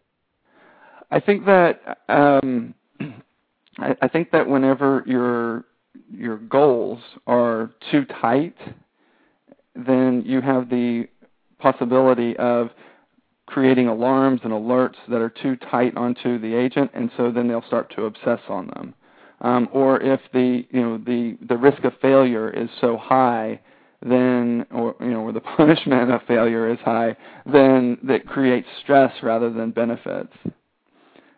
I 1.09 1.19
think 1.21 1.45
that 1.45 1.99
um, 2.09 2.73
I, 3.77 3.95
I 4.01 4.07
think 4.07 4.31
that 4.31 4.47
whenever 4.47 5.03
your 5.05 5.65
your 6.11 6.37
goals 6.37 6.99
are 7.27 7.71
too 7.91 8.05
tight, 8.21 8.55
then 9.75 10.23
you 10.25 10.41
have 10.41 10.69
the 10.69 11.07
possibility 11.59 12.35
of 12.37 12.69
creating 13.45 13.87
alarms 13.87 14.41
and 14.43 14.51
alerts 14.51 14.95
that 15.09 15.21
are 15.21 15.29
too 15.29 15.55
tight 15.71 15.95
onto 15.95 16.39
the 16.39 16.55
agent, 16.55 16.91
and 16.93 17.11
so 17.17 17.31
then 17.31 17.47
they'll 17.47 17.65
start 17.67 17.93
to 17.95 18.05
obsess 18.05 18.39
on 18.49 18.67
them 18.67 18.93
um, 19.43 19.67
or 19.71 20.01
if 20.01 20.21
the 20.31 20.65
you 20.71 20.81
know 20.81 20.97
the 20.97 21.37
the 21.47 21.57
risk 21.57 21.83
of 21.83 21.93
failure 22.01 22.49
is 22.49 22.69
so 22.81 22.97
high, 22.97 23.59
then 24.01 24.65
or 24.71 24.95
you 25.01 25.11
know 25.11 25.21
or 25.21 25.33
the 25.33 25.41
punishment 25.57 26.11
of 26.11 26.21
failure 26.27 26.71
is 26.71 26.79
high, 26.79 27.15
then 27.45 27.97
that 28.03 28.25
creates 28.25 28.67
stress 28.81 29.11
rather 29.21 29.51
than 29.51 29.71
benefits. 29.71 30.33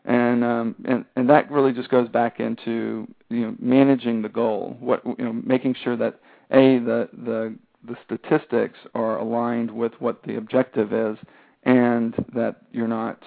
And 0.06 0.44
um, 0.44 0.76
and 0.86 1.04
and 1.16 1.30
that 1.30 1.50
really 1.50 1.74
just 1.74 1.90
goes 1.90 2.08
back 2.08 2.40
into 2.40 3.08
you 3.30 3.42
know 3.42 3.56
managing 3.60 4.22
the 4.22 4.30
goal, 4.30 4.78
what 4.80 5.02
you 5.06 5.26
know 5.26 5.34
making 5.34 5.76
sure 5.84 5.98
that 5.98 6.20
a 6.52 6.78
the 6.78 7.10
the 7.12 7.56
the 7.88 7.96
statistics 8.06 8.78
are 8.94 9.18
aligned 9.18 9.72
with 9.72 9.94
what 10.00 10.22
the 10.24 10.38
objective 10.38 10.94
is, 10.94 11.18
and 11.64 12.14
that 12.36 12.58
you're 12.72 12.88
not 12.88 13.24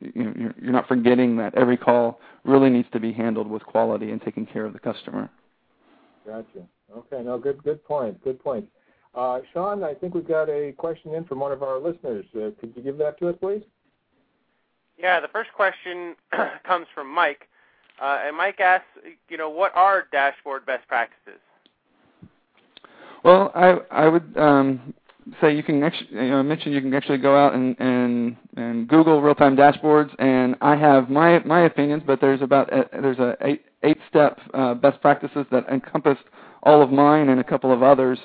you 0.00 0.24
know, 0.24 0.32
you're, 0.36 0.54
you're 0.60 0.72
not 0.72 0.88
forgetting 0.88 1.36
that 1.36 1.54
every 1.56 1.76
call 1.76 2.20
really 2.44 2.70
needs 2.70 2.88
to 2.92 3.00
be 3.00 3.12
handled 3.12 3.48
with 3.48 3.62
quality 3.64 4.10
and 4.10 4.22
taking 4.22 4.46
care 4.46 4.64
of 4.64 4.72
the 4.72 4.78
customer. 4.78 5.30
Gotcha. 6.26 6.66
Okay. 6.96 7.22
No, 7.22 7.38
good 7.38 7.62
good 7.62 7.84
point. 7.84 8.22
Good 8.24 8.42
point. 8.42 8.66
Uh, 9.14 9.40
Sean, 9.52 9.84
I 9.84 9.94
think 9.94 10.14
we've 10.14 10.26
got 10.26 10.48
a 10.48 10.72
question 10.72 11.14
in 11.14 11.24
from 11.24 11.38
one 11.38 11.52
of 11.52 11.62
our 11.62 11.78
listeners. 11.78 12.24
Uh, 12.34 12.50
could 12.60 12.72
you 12.74 12.82
give 12.82 12.98
that 12.98 13.18
to 13.18 13.28
us, 13.28 13.36
please? 13.40 13.62
Yeah, 14.98 15.20
the 15.20 15.28
first 15.28 15.50
question 15.52 16.14
comes 16.66 16.86
from 16.94 17.12
Mike, 17.12 17.48
uh, 18.00 18.22
and 18.24 18.36
Mike 18.36 18.60
asks, 18.60 18.86
you 19.28 19.36
know, 19.36 19.50
what 19.50 19.74
are 19.74 20.04
dashboard 20.12 20.66
best 20.66 20.86
practices? 20.88 21.40
Well, 23.24 23.50
I 23.54 23.78
I 23.90 24.08
would 24.08 24.36
um, 24.36 24.94
say 25.40 25.56
you 25.56 25.62
can 25.62 25.82
actually 25.82 26.08
you 26.12 26.30
know, 26.30 26.42
mention 26.42 26.72
you 26.72 26.80
can 26.80 26.92
actually 26.94 27.18
go 27.18 27.36
out 27.36 27.54
and 27.54 27.74
and 27.78 28.36
and 28.56 28.88
Google 28.88 29.22
real-time 29.22 29.56
dashboards, 29.56 30.14
and 30.18 30.56
I 30.60 30.76
have 30.76 31.08
my 31.08 31.38
my 31.40 31.60
opinions, 31.62 32.02
but 32.06 32.20
there's 32.20 32.42
about 32.42 32.72
a, 32.72 32.88
there's 32.92 33.18
a 33.18 33.36
eight 33.40 33.62
eight 33.82 33.98
step 34.08 34.38
uh, 34.52 34.74
best 34.74 35.00
practices 35.00 35.46
that 35.50 35.66
encompass 35.68 36.18
all 36.62 36.82
of 36.82 36.90
mine 36.90 37.30
and 37.30 37.40
a 37.40 37.44
couple 37.44 37.72
of 37.72 37.82
others. 37.82 38.18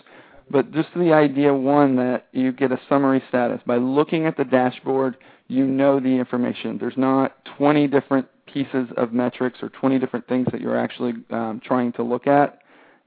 But 0.52 0.72
just 0.72 0.90
the 0.96 1.14
idea, 1.14 1.54
one, 1.54 1.96
that 1.98 2.28
you 2.32 2.52
get 2.52 2.72
a 2.72 2.80
summary 2.90 3.22
status. 3.30 3.62
By 3.68 3.78
looking 3.78 4.26
at 4.26 4.36
the 4.36 4.44
dashboard, 4.44 5.18
you 5.50 5.66
know 5.66 6.00
the 6.00 6.08
information. 6.08 6.78
There's 6.80 6.96
not 6.96 7.36
20 7.58 7.88
different 7.88 8.28
pieces 8.46 8.88
of 8.96 9.12
metrics 9.12 9.60
or 9.62 9.70
20 9.70 10.00
different 10.00 10.28
things 10.28 10.48
that 10.52 10.62
you're 10.62 10.78
actually 10.78 11.14
um, 11.32 11.60
trying 11.64 11.92
to 11.94 12.04
look 12.04 12.28
at. 12.28 12.60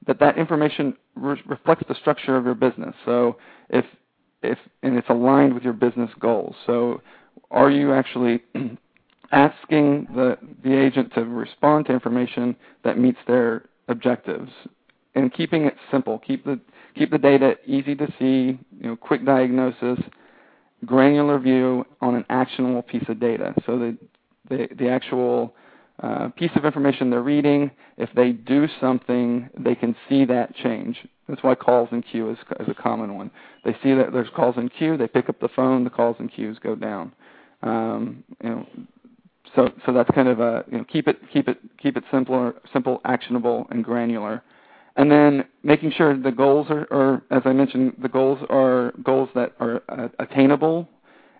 That 0.07 0.19
that 0.19 0.37
information 0.37 0.97
re- 1.15 1.41
reflects 1.47 1.85
the 1.89 1.95
structure 1.95 2.37
of 2.37 2.45
your 2.45 2.55
business. 2.55 2.95
So 3.05 3.39
if 3.71 3.85
if 4.43 4.59
and 4.83 4.99
it's 4.99 5.09
aligned 5.09 5.55
with 5.55 5.63
your 5.63 5.73
business 5.73 6.11
goals. 6.19 6.57
So 6.67 7.01
are 7.53 7.71
you 7.71 7.95
actually 7.95 8.43
asking 9.33 10.09
the 10.15 10.37
the 10.65 10.77
agent 10.77 11.15
to 11.15 11.25
respond 11.25 11.87
to 11.87 11.93
information 11.93 12.57
that 12.83 12.99
meets 12.99 13.19
their 13.29 13.67
objectives 13.87 14.51
and 15.15 15.33
keeping 15.33 15.65
it 15.67 15.77
simple. 15.93 16.19
Keep 16.19 16.45
the 16.45 16.59
keep 16.97 17.13
the 17.13 17.19
data 17.19 17.55
easy 17.67 17.95
to 17.95 18.07
see, 18.19 18.59
you 18.81 18.89
know, 18.89 18.97
quick 18.97 19.25
diagnosis, 19.25 19.99
granular 20.85 21.39
view 21.39 21.85
on 22.01 22.15
an 22.15 22.25
actionable 22.29 22.83
piece 22.83 23.05
of 23.09 23.21
data. 23.21 23.55
So 23.67 23.79
the 23.79 23.99
the, 24.49 24.69
the 24.77 24.89
actual 24.89 25.55
uh, 26.03 26.29
piece 26.31 26.51
of 26.57 26.65
information 26.65 27.11
they're 27.11 27.23
reading, 27.23 27.71
if 27.97 28.11
they 28.15 28.33
do 28.33 28.67
something, 28.81 29.49
they 29.59 29.75
can 29.75 29.95
see 30.09 30.25
that 30.25 30.55
change. 30.57 30.99
That's 31.29 31.43
why 31.43 31.55
calls 31.55 31.89
in 31.93 32.03
queue 32.03 32.31
is, 32.31 32.39
is 32.59 32.69
a 32.69 32.75
common 32.75 33.15
one. 33.15 33.31
They 33.65 33.73
see 33.83 33.95
that 33.95 34.13
there's 34.13 34.29
calls 34.35 34.57
in 34.57 34.69
queue, 34.69 34.97
they 34.97 35.07
pick 35.07 35.29
up 35.29 35.39
the 35.41 35.49
phone, 35.55 35.85
the 35.85 35.91
calls 35.91 36.17
in 36.19 36.29
queues 36.29 36.59
go 36.61 36.75
down. 36.75 37.13
Um, 37.63 38.25
you 38.43 38.51
know, 38.51 38.67
so 39.55 39.69
so 39.87 39.93
that's 39.93 40.11
kind 40.11 40.29
of 40.29 40.41
a 40.41 40.65
you 40.71 40.79
know 40.79 40.85
keep 40.85 41.07
it 41.07 41.19
keep 41.33 41.49
it 41.49 41.59
keep 41.81 41.97
it 41.97 42.05
simpler, 42.11 42.55
simple, 42.73 43.01
actionable, 43.05 43.67
and 43.71 43.85
granular 43.85 44.43
and 44.97 45.11
then 45.11 45.45
making 45.63 45.93
sure 45.93 46.17
the 46.17 46.33
goals 46.33 46.67
are, 46.71 46.87
are, 46.91 47.23
as 47.31 47.43
I 47.45 47.53
mentioned, 47.53 47.95
the 48.03 48.09
goals 48.09 48.39
are 48.51 48.93
goals 49.03 49.29
that 49.35 49.53
are 49.61 49.83
uh, 49.89 50.09
attainable, 50.19 50.89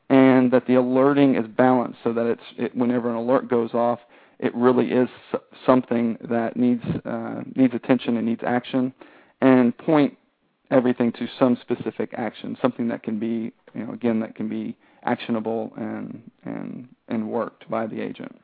and 0.09 0.51
that 0.53 0.67
the 0.67 0.75
alerting 0.75 1.37
is 1.37 1.47
balanced, 1.47 1.99
so 2.05 2.13
that 2.13 2.27
it's 2.27 2.43
it, 2.59 2.77
whenever 2.77 3.11
an 3.11 3.17
alert 3.17 3.49
goes 3.49 3.75
off, 3.75 4.01
it 4.39 4.55
really 4.55 4.87
is 4.87 5.09
something 5.67 6.19
that 6.29 6.57
needs 6.57 6.85
uh, 7.05 7.43
needs 7.55 7.75
attention 7.75 8.17
and 8.17 8.27
needs 8.27 8.43
action, 8.47 8.93
and 9.41 9.77
point 9.77 10.17
everything 10.71 11.13
to 11.13 11.29
some 11.39 11.57
specific 11.61 12.15
action, 12.17 12.57
something 12.63 12.89
that 12.89 13.03
can 13.03 13.19
be, 13.19 13.53
you 13.75 13.85
know, 13.85 13.93
again, 13.93 14.19
that 14.21 14.35
can 14.35 14.49
be 14.49 14.77
actionable 15.05 15.73
and 15.77 16.23
and 16.45 16.89
and 17.09 17.29
worked 17.29 17.69
by 17.71 17.87
the 17.87 18.01
agent. 18.01 18.35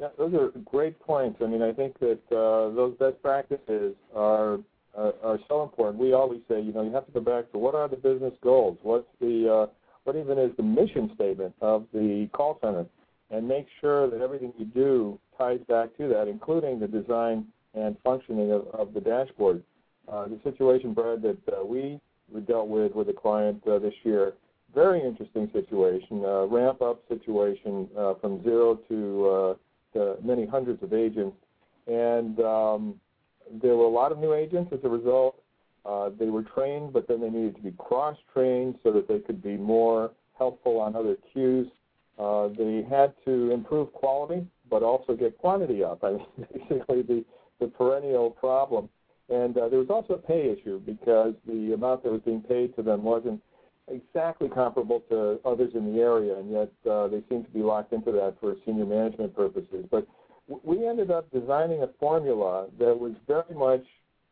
Yeah, 0.00 0.08
those 0.18 0.34
are 0.34 0.48
great 0.64 0.98
points. 1.00 1.38
I 1.42 1.46
mean, 1.46 1.62
I 1.62 1.72
think 1.72 1.98
that 2.00 2.18
uh, 2.30 2.74
those 2.74 2.96
best 2.98 3.22
practices 3.22 3.94
are, 4.14 4.58
are 4.96 5.38
so 5.48 5.62
important. 5.62 5.98
We 5.98 6.12
always 6.12 6.40
say, 6.48 6.60
you 6.60 6.72
know, 6.72 6.82
you 6.82 6.92
have 6.92 7.06
to 7.06 7.12
go 7.12 7.20
back 7.20 7.50
to 7.52 7.58
what 7.58 7.74
are 7.74 7.88
the 7.88 7.96
business 7.96 8.34
goals? 8.42 8.78
What's 8.82 9.06
the 9.20 9.66
uh, 9.68 9.72
what 10.04 10.16
even 10.16 10.38
is 10.38 10.50
the 10.56 10.62
mission 10.62 11.10
statement 11.14 11.54
of 11.60 11.86
the 11.92 12.28
call 12.32 12.58
center, 12.60 12.86
and 13.30 13.48
make 13.48 13.66
sure 13.80 14.10
that 14.10 14.20
everything 14.20 14.52
you 14.58 14.66
do 14.66 15.18
ties 15.38 15.60
back 15.68 15.96
to 15.96 16.08
that, 16.08 16.28
including 16.28 16.78
the 16.78 16.86
design 16.86 17.46
and 17.74 17.96
functioning 18.04 18.52
of, 18.52 18.66
of 18.68 18.94
the 18.94 19.00
dashboard. 19.00 19.62
Uh, 20.06 20.26
the 20.28 20.38
situation, 20.44 20.92
Brad, 20.92 21.22
that 21.22 21.38
uh, 21.48 21.64
we 21.64 21.98
we 22.32 22.40
dealt 22.42 22.68
with 22.68 22.94
with 22.94 23.08
a 23.08 23.12
client 23.12 23.62
uh, 23.66 23.78
this 23.78 23.94
year, 24.02 24.34
very 24.74 25.02
interesting 25.02 25.48
situation, 25.52 26.24
uh, 26.24 26.44
ramp 26.46 26.82
up 26.82 27.00
situation 27.08 27.88
uh, 27.96 28.14
from 28.20 28.42
zero 28.42 28.78
to 28.88 29.28
uh, 29.28 29.54
uh, 29.96 30.14
many 30.22 30.46
hundreds 30.46 30.82
of 30.82 30.92
agents, 30.92 31.36
and 31.86 32.38
um, 32.40 32.94
there 33.62 33.76
were 33.76 33.84
a 33.84 33.88
lot 33.88 34.12
of 34.12 34.18
new 34.18 34.34
agents 34.34 34.72
as 34.72 34.80
a 34.84 34.88
result. 34.88 35.40
Uh, 35.84 36.10
they 36.18 36.26
were 36.26 36.42
trained, 36.42 36.92
but 36.92 37.06
then 37.06 37.20
they 37.20 37.28
needed 37.28 37.56
to 37.56 37.62
be 37.62 37.72
cross-trained 37.72 38.76
so 38.82 38.90
that 38.90 39.06
they 39.06 39.18
could 39.18 39.42
be 39.42 39.56
more 39.56 40.10
helpful 40.38 40.80
on 40.80 40.96
other 40.96 41.16
queues. 41.32 41.66
Uh, 42.18 42.48
they 42.56 42.86
had 42.88 43.12
to 43.24 43.50
improve 43.50 43.92
quality, 43.92 44.46
but 44.70 44.82
also 44.82 45.14
get 45.14 45.36
quantity 45.38 45.84
up. 45.84 46.02
I 46.02 46.12
mean, 46.12 46.26
basically 46.52 47.02
the, 47.02 47.24
the 47.60 47.66
perennial 47.66 48.30
problem. 48.30 48.88
And 49.28 49.56
uh, 49.56 49.68
there 49.68 49.78
was 49.78 49.90
also 49.90 50.14
a 50.14 50.18
pay 50.18 50.50
issue 50.50 50.80
because 50.80 51.34
the 51.46 51.72
amount 51.74 52.02
that 52.02 52.12
was 52.12 52.20
being 52.24 52.42
paid 52.42 52.74
to 52.76 52.82
them 52.82 53.02
wasn't 53.02 53.42
exactly 53.88 54.48
comparable 54.48 55.00
to 55.10 55.40
others 55.44 55.72
in 55.74 55.92
the 55.92 56.00
area, 56.00 56.38
and 56.38 56.50
yet 56.50 56.72
uh, 56.90 57.08
they 57.08 57.22
seem 57.28 57.44
to 57.44 57.50
be 57.50 57.60
locked 57.60 57.92
into 57.92 58.12
that 58.12 58.34
for 58.40 58.54
senior 58.64 58.86
management 58.86 59.34
purposes. 59.34 59.84
But 59.90 60.06
we 60.62 60.86
ended 60.86 61.10
up 61.10 61.30
designing 61.32 61.82
a 61.82 61.88
formula 61.98 62.66
that 62.78 62.98
was 62.98 63.12
very 63.26 63.54
much 63.54 63.84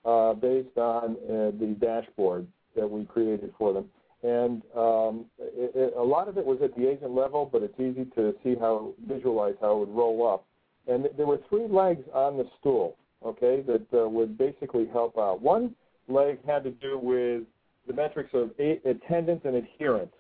uh, 0.04 0.34
based 0.34 0.76
on 0.76 1.16
uh, 1.24 1.52
the 1.58 1.76
dashboard 1.80 2.46
that 2.76 2.90
we 2.90 3.04
created 3.04 3.52
for 3.58 3.72
them. 3.72 3.86
And 4.22 4.62
um, 4.76 5.26
it, 5.38 5.72
it, 5.74 5.94
a 5.96 6.02
lot 6.02 6.28
of 6.28 6.38
it 6.38 6.44
was 6.44 6.58
at 6.62 6.74
the 6.76 6.88
agent 6.88 7.12
level, 7.12 7.48
but 7.50 7.62
it's 7.62 7.78
easy 7.78 8.04
to 8.14 8.34
see 8.44 8.54
how, 8.58 8.94
visualize 9.06 9.54
how 9.60 9.76
it 9.76 9.78
would 9.80 9.96
roll 9.96 10.28
up. 10.32 10.46
And 10.86 11.04
th- 11.04 11.16
there 11.16 11.26
were 11.26 11.40
three 11.48 11.66
legs 11.66 12.04
on 12.14 12.36
the 12.36 12.46
stool, 12.60 12.96
okay, 13.24 13.62
that 13.62 13.86
uh, 13.92 14.08
would 14.08 14.38
basically 14.38 14.86
help 14.92 15.18
out. 15.18 15.42
One 15.42 15.74
leg 16.08 16.38
had 16.46 16.62
to 16.64 16.70
do 16.70 16.98
with 16.98 17.42
the 17.86 17.92
metrics 17.92 18.30
of 18.34 18.50
attendance 18.58 19.42
and 19.44 19.56
adherence. 19.56 20.12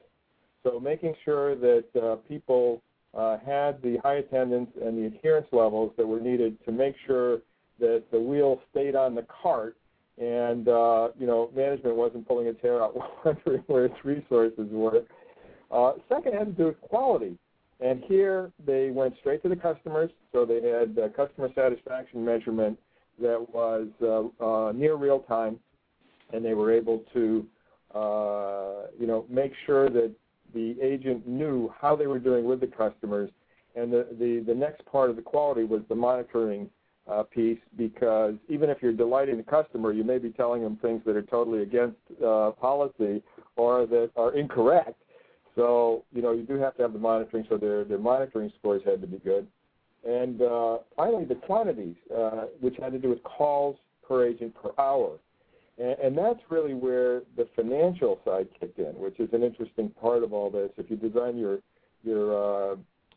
So 0.62 0.78
making 0.78 1.14
sure 1.24 1.54
that 1.56 1.84
uh, 2.00 2.16
people 2.28 2.82
uh, 3.14 3.38
had 3.44 3.82
the 3.82 3.98
high 4.02 4.16
attendance 4.16 4.70
and 4.82 4.96
the 4.96 5.06
adherence 5.06 5.46
levels 5.52 5.92
that 5.96 6.06
were 6.06 6.20
needed 6.20 6.56
to 6.64 6.72
make 6.72 6.94
sure 7.06 7.38
that 7.80 8.04
the 8.12 8.20
wheel 8.20 8.60
stayed 8.70 8.94
on 8.94 9.14
the 9.14 9.26
cart 9.42 9.76
and 10.18 10.68
uh, 10.68 11.08
you 11.18 11.26
know 11.26 11.50
management 11.54 11.96
wasn't 11.96 12.26
pulling 12.28 12.46
its 12.46 12.60
hair 12.60 12.82
out 12.82 12.94
wondering 13.24 13.62
where 13.66 13.86
its 13.86 14.04
resources 14.04 14.68
were. 14.70 15.02
Uh, 15.70 15.92
second 16.08 16.34
had 16.34 16.46
to 16.46 16.52
do 16.52 16.66
with 16.66 16.80
quality. 16.80 17.36
And 17.80 18.04
here 18.04 18.52
they 18.64 18.90
went 18.90 19.14
straight 19.20 19.42
to 19.42 19.48
the 19.48 19.56
customers, 19.56 20.10
so 20.32 20.44
they 20.44 20.60
had 20.62 20.96
customer 21.16 21.48
satisfaction 21.54 22.24
measurement 22.24 22.78
that 23.20 23.44
was 23.52 23.88
uh, 24.00 24.44
uh, 24.44 24.72
near 24.72 24.94
real 24.94 25.20
time, 25.20 25.58
and 26.32 26.44
they 26.44 26.54
were 26.54 26.72
able 26.72 27.04
to 27.12 27.46
uh, 27.94 28.86
you 28.98 29.06
know, 29.06 29.26
make 29.28 29.52
sure 29.66 29.90
that 29.90 30.12
the 30.54 30.76
agent 30.80 31.26
knew 31.26 31.72
how 31.78 31.94
they 31.94 32.06
were 32.06 32.18
doing 32.18 32.44
with 32.44 32.60
the 32.60 32.66
customers. 32.66 33.30
And 33.74 33.92
the, 33.92 34.06
the, 34.18 34.42
the 34.46 34.54
next 34.54 34.84
part 34.86 35.10
of 35.10 35.16
the 35.16 35.22
quality 35.22 35.64
was 35.64 35.82
the 35.88 35.94
monitoring 35.94 36.68
uh, 37.10 37.22
piece 37.24 37.58
because 37.76 38.34
even 38.48 38.70
if 38.70 38.78
you're 38.80 38.92
delighting 38.92 39.36
the 39.36 39.42
customer, 39.42 39.92
you 39.92 40.04
may 40.04 40.18
be 40.18 40.30
telling 40.30 40.62
them 40.62 40.78
things 40.80 41.02
that 41.04 41.16
are 41.16 41.22
totally 41.22 41.62
against 41.62 41.96
uh, 42.24 42.52
policy 42.52 43.22
or 43.56 43.86
that 43.86 44.10
are 44.16 44.34
incorrect. 44.34 44.96
So, 45.54 46.04
you 46.14 46.22
know, 46.22 46.32
you 46.32 46.44
do 46.44 46.54
have 46.56 46.76
to 46.76 46.82
have 46.82 46.94
the 46.94 46.98
monitoring, 46.98 47.44
so 47.48 47.58
their, 47.58 47.84
their 47.84 47.98
monitoring 47.98 48.50
scores 48.58 48.82
had 48.86 49.00
to 49.02 49.06
be 49.06 49.18
good. 49.18 49.46
And 50.08 50.40
uh, 50.40 50.78
finally, 50.96 51.24
the 51.24 51.34
quantities, 51.34 51.96
uh, 52.14 52.46
which 52.60 52.76
had 52.80 52.92
to 52.92 52.98
do 52.98 53.10
with 53.10 53.22
calls 53.22 53.76
per 54.06 54.26
agent 54.26 54.54
per 54.54 54.70
hour. 54.78 55.18
And, 55.82 55.98
and 55.98 56.18
that's 56.18 56.40
really 56.48 56.74
where 56.74 57.22
the 57.36 57.48
financial 57.56 58.20
side 58.24 58.46
kicked 58.58 58.78
in, 58.78 58.92
which 58.96 59.18
is 59.18 59.28
an 59.32 59.42
interesting 59.42 59.90
part 60.00 60.22
of 60.22 60.32
all 60.32 60.50
this. 60.50 60.70
If 60.76 60.88
you 60.90 60.96
design 60.96 61.36
your 61.36 61.58
your 62.04 62.72
uh, 62.72 62.76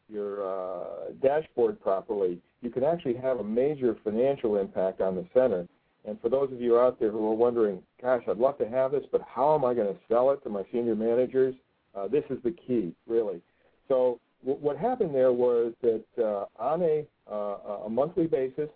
your 0.09 0.47
uh, 0.47 1.11
dashboard 1.21 1.79
properly, 1.79 2.39
you 2.61 2.69
can 2.69 2.83
actually 2.83 3.15
have 3.15 3.39
a 3.39 3.43
major 3.43 3.95
financial 4.03 4.57
impact 4.57 5.01
on 5.01 5.15
the 5.15 5.25
center. 5.33 5.67
And 6.07 6.19
for 6.21 6.29
those 6.29 6.51
of 6.51 6.61
you 6.61 6.79
out 6.79 6.99
there 6.99 7.09
who 7.09 7.27
are 7.31 7.35
wondering, 7.35 7.81
gosh, 7.99 8.21
I'd 8.27 8.37
love 8.37 8.59
to 8.59 8.69
have 8.69 8.91
this, 8.91 9.03
but 9.11 9.21
how 9.27 9.55
am 9.55 9.65
I 9.65 9.73
going 9.73 9.87
to 9.87 9.99
sell 10.07 10.29
it 10.31 10.43
to 10.43 10.49
my 10.49 10.63
senior 10.71 10.95
managers? 10.95 11.55
Uh, 11.95 12.07
this 12.07 12.23
is 12.29 12.37
the 12.43 12.51
key, 12.51 12.93
really. 13.07 13.41
So 13.87 14.19
w- 14.45 14.59
what 14.61 14.77
happened 14.77 15.15
there 15.15 15.31
was 15.31 15.73
that 15.81 16.03
uh, 16.19 16.45
on 16.61 16.83
a, 16.83 17.05
uh, 17.27 17.85
a 17.85 17.89
monthly 17.89 18.27
basis, 18.27 18.69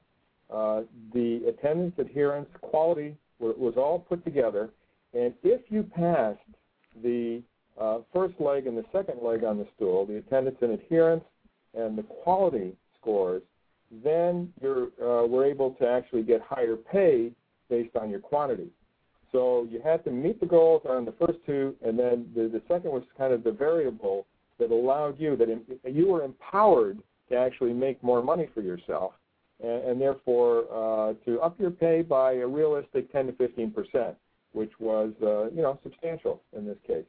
uh, 0.51 0.81
the 1.13 1.43
attendance, 1.48 1.93
adherence, 2.00 2.50
quality 2.62 3.15
was 3.39 3.74
all 3.77 4.00
put 4.00 4.24
together, 4.24 4.69
and 5.13 5.34
if 5.43 5.62
you 5.69 5.84
passed 5.84 6.39
the 7.03 7.41
uh, 7.79 8.00
first 8.13 8.36
leg 8.39 8.67
and 8.67 8.77
the 8.77 8.86
second 8.91 9.22
leg 9.24 9.43
on 9.43 9.58
the 9.58 9.67
stool, 9.75 10.05
the 10.05 10.17
attendance 10.17 10.58
and 10.62 10.72
adherence 10.72 11.24
and 11.74 11.98
the 11.98 12.03
quality 12.03 12.74
scores, 13.00 13.41
then 14.03 14.51
you're 14.62 14.88
uh, 15.01 15.25
we're 15.25 15.46
able 15.46 15.72
to 15.72 15.88
actually 15.88 16.24
get 16.24 16.41
higher 16.41 16.75
pay 16.75 17.31
based 17.69 17.96
on 17.96 18.10
your 18.10 18.19
quantity. 18.19 18.67
So 19.31 19.67
you 19.69 19.79
had 19.84 20.03
to 20.05 20.12
meet 20.12 20.39
the 20.39 20.46
goals 20.46 20.81
on 20.89 21.05
the 21.05 21.13
first 21.13 21.39
two, 21.46 21.75
and 21.86 21.98
then 21.98 22.29
the, 22.36 22.48
the 22.48 22.62
second 22.67 22.91
was 22.91 23.03
kind 23.17 23.31
of 23.31 23.43
the 23.43 23.51
variable 23.51 24.25
that 24.60 24.72
allowed 24.72 25.19
you 25.19 25.36
that 25.38 25.50
in, 25.50 25.62
you 25.86 26.08
were 26.08 26.24
empowered 26.24 27.00
to 27.29 27.36
actually 27.38 27.74
make 27.74 28.03
more 28.03 28.24
money 28.24 28.48
for 28.53 28.62
yourself, 28.62 29.13
and, 29.62 29.84
and 29.84 30.01
therefore 30.01 30.66
uh, 30.72 31.13
to 31.25 31.39
up 31.42 31.60
your 31.60 31.72
pay 31.72 32.01
by 32.01 32.34
a 32.34 32.48
realistic 32.48 33.12
10 33.12 33.28
to 33.28 33.34
15 33.34 33.72
percent, 33.72 34.16
which 34.54 34.72
was 34.80 35.12
uh, 35.22 35.50
you 35.50 35.62
know 35.62 35.80
substantial 35.84 36.42
in 36.56 36.66
this 36.66 36.78
case. 36.86 37.06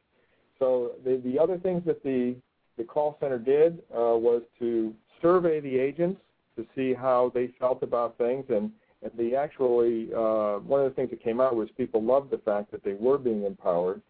So 0.59 0.91
the 1.03 1.21
the 1.23 1.39
other 1.39 1.57
things 1.57 1.83
that 1.85 2.03
the 2.03 2.35
the 2.77 2.83
call 2.83 3.17
center 3.19 3.39
did 3.39 3.79
uh, 3.93 4.17
was 4.17 4.41
to 4.59 4.93
survey 5.21 5.59
the 5.59 5.77
agents 5.77 6.19
to 6.55 6.65
see 6.75 6.93
how 6.93 7.31
they 7.33 7.49
felt 7.59 7.83
about 7.83 8.17
things 8.17 8.45
and 8.49 8.71
and 9.03 9.11
the 9.17 9.35
actually 9.35 10.09
uh, 10.15 10.59
one 10.59 10.81
of 10.81 10.89
the 10.89 10.95
things 10.95 11.09
that 11.09 11.23
came 11.23 11.41
out 11.41 11.55
was 11.55 11.69
people 11.75 12.03
loved 12.03 12.31
the 12.31 12.37
fact 12.39 12.71
that 12.71 12.83
they 12.83 12.93
were 12.93 13.17
being 13.17 13.45
empowered. 13.45 14.01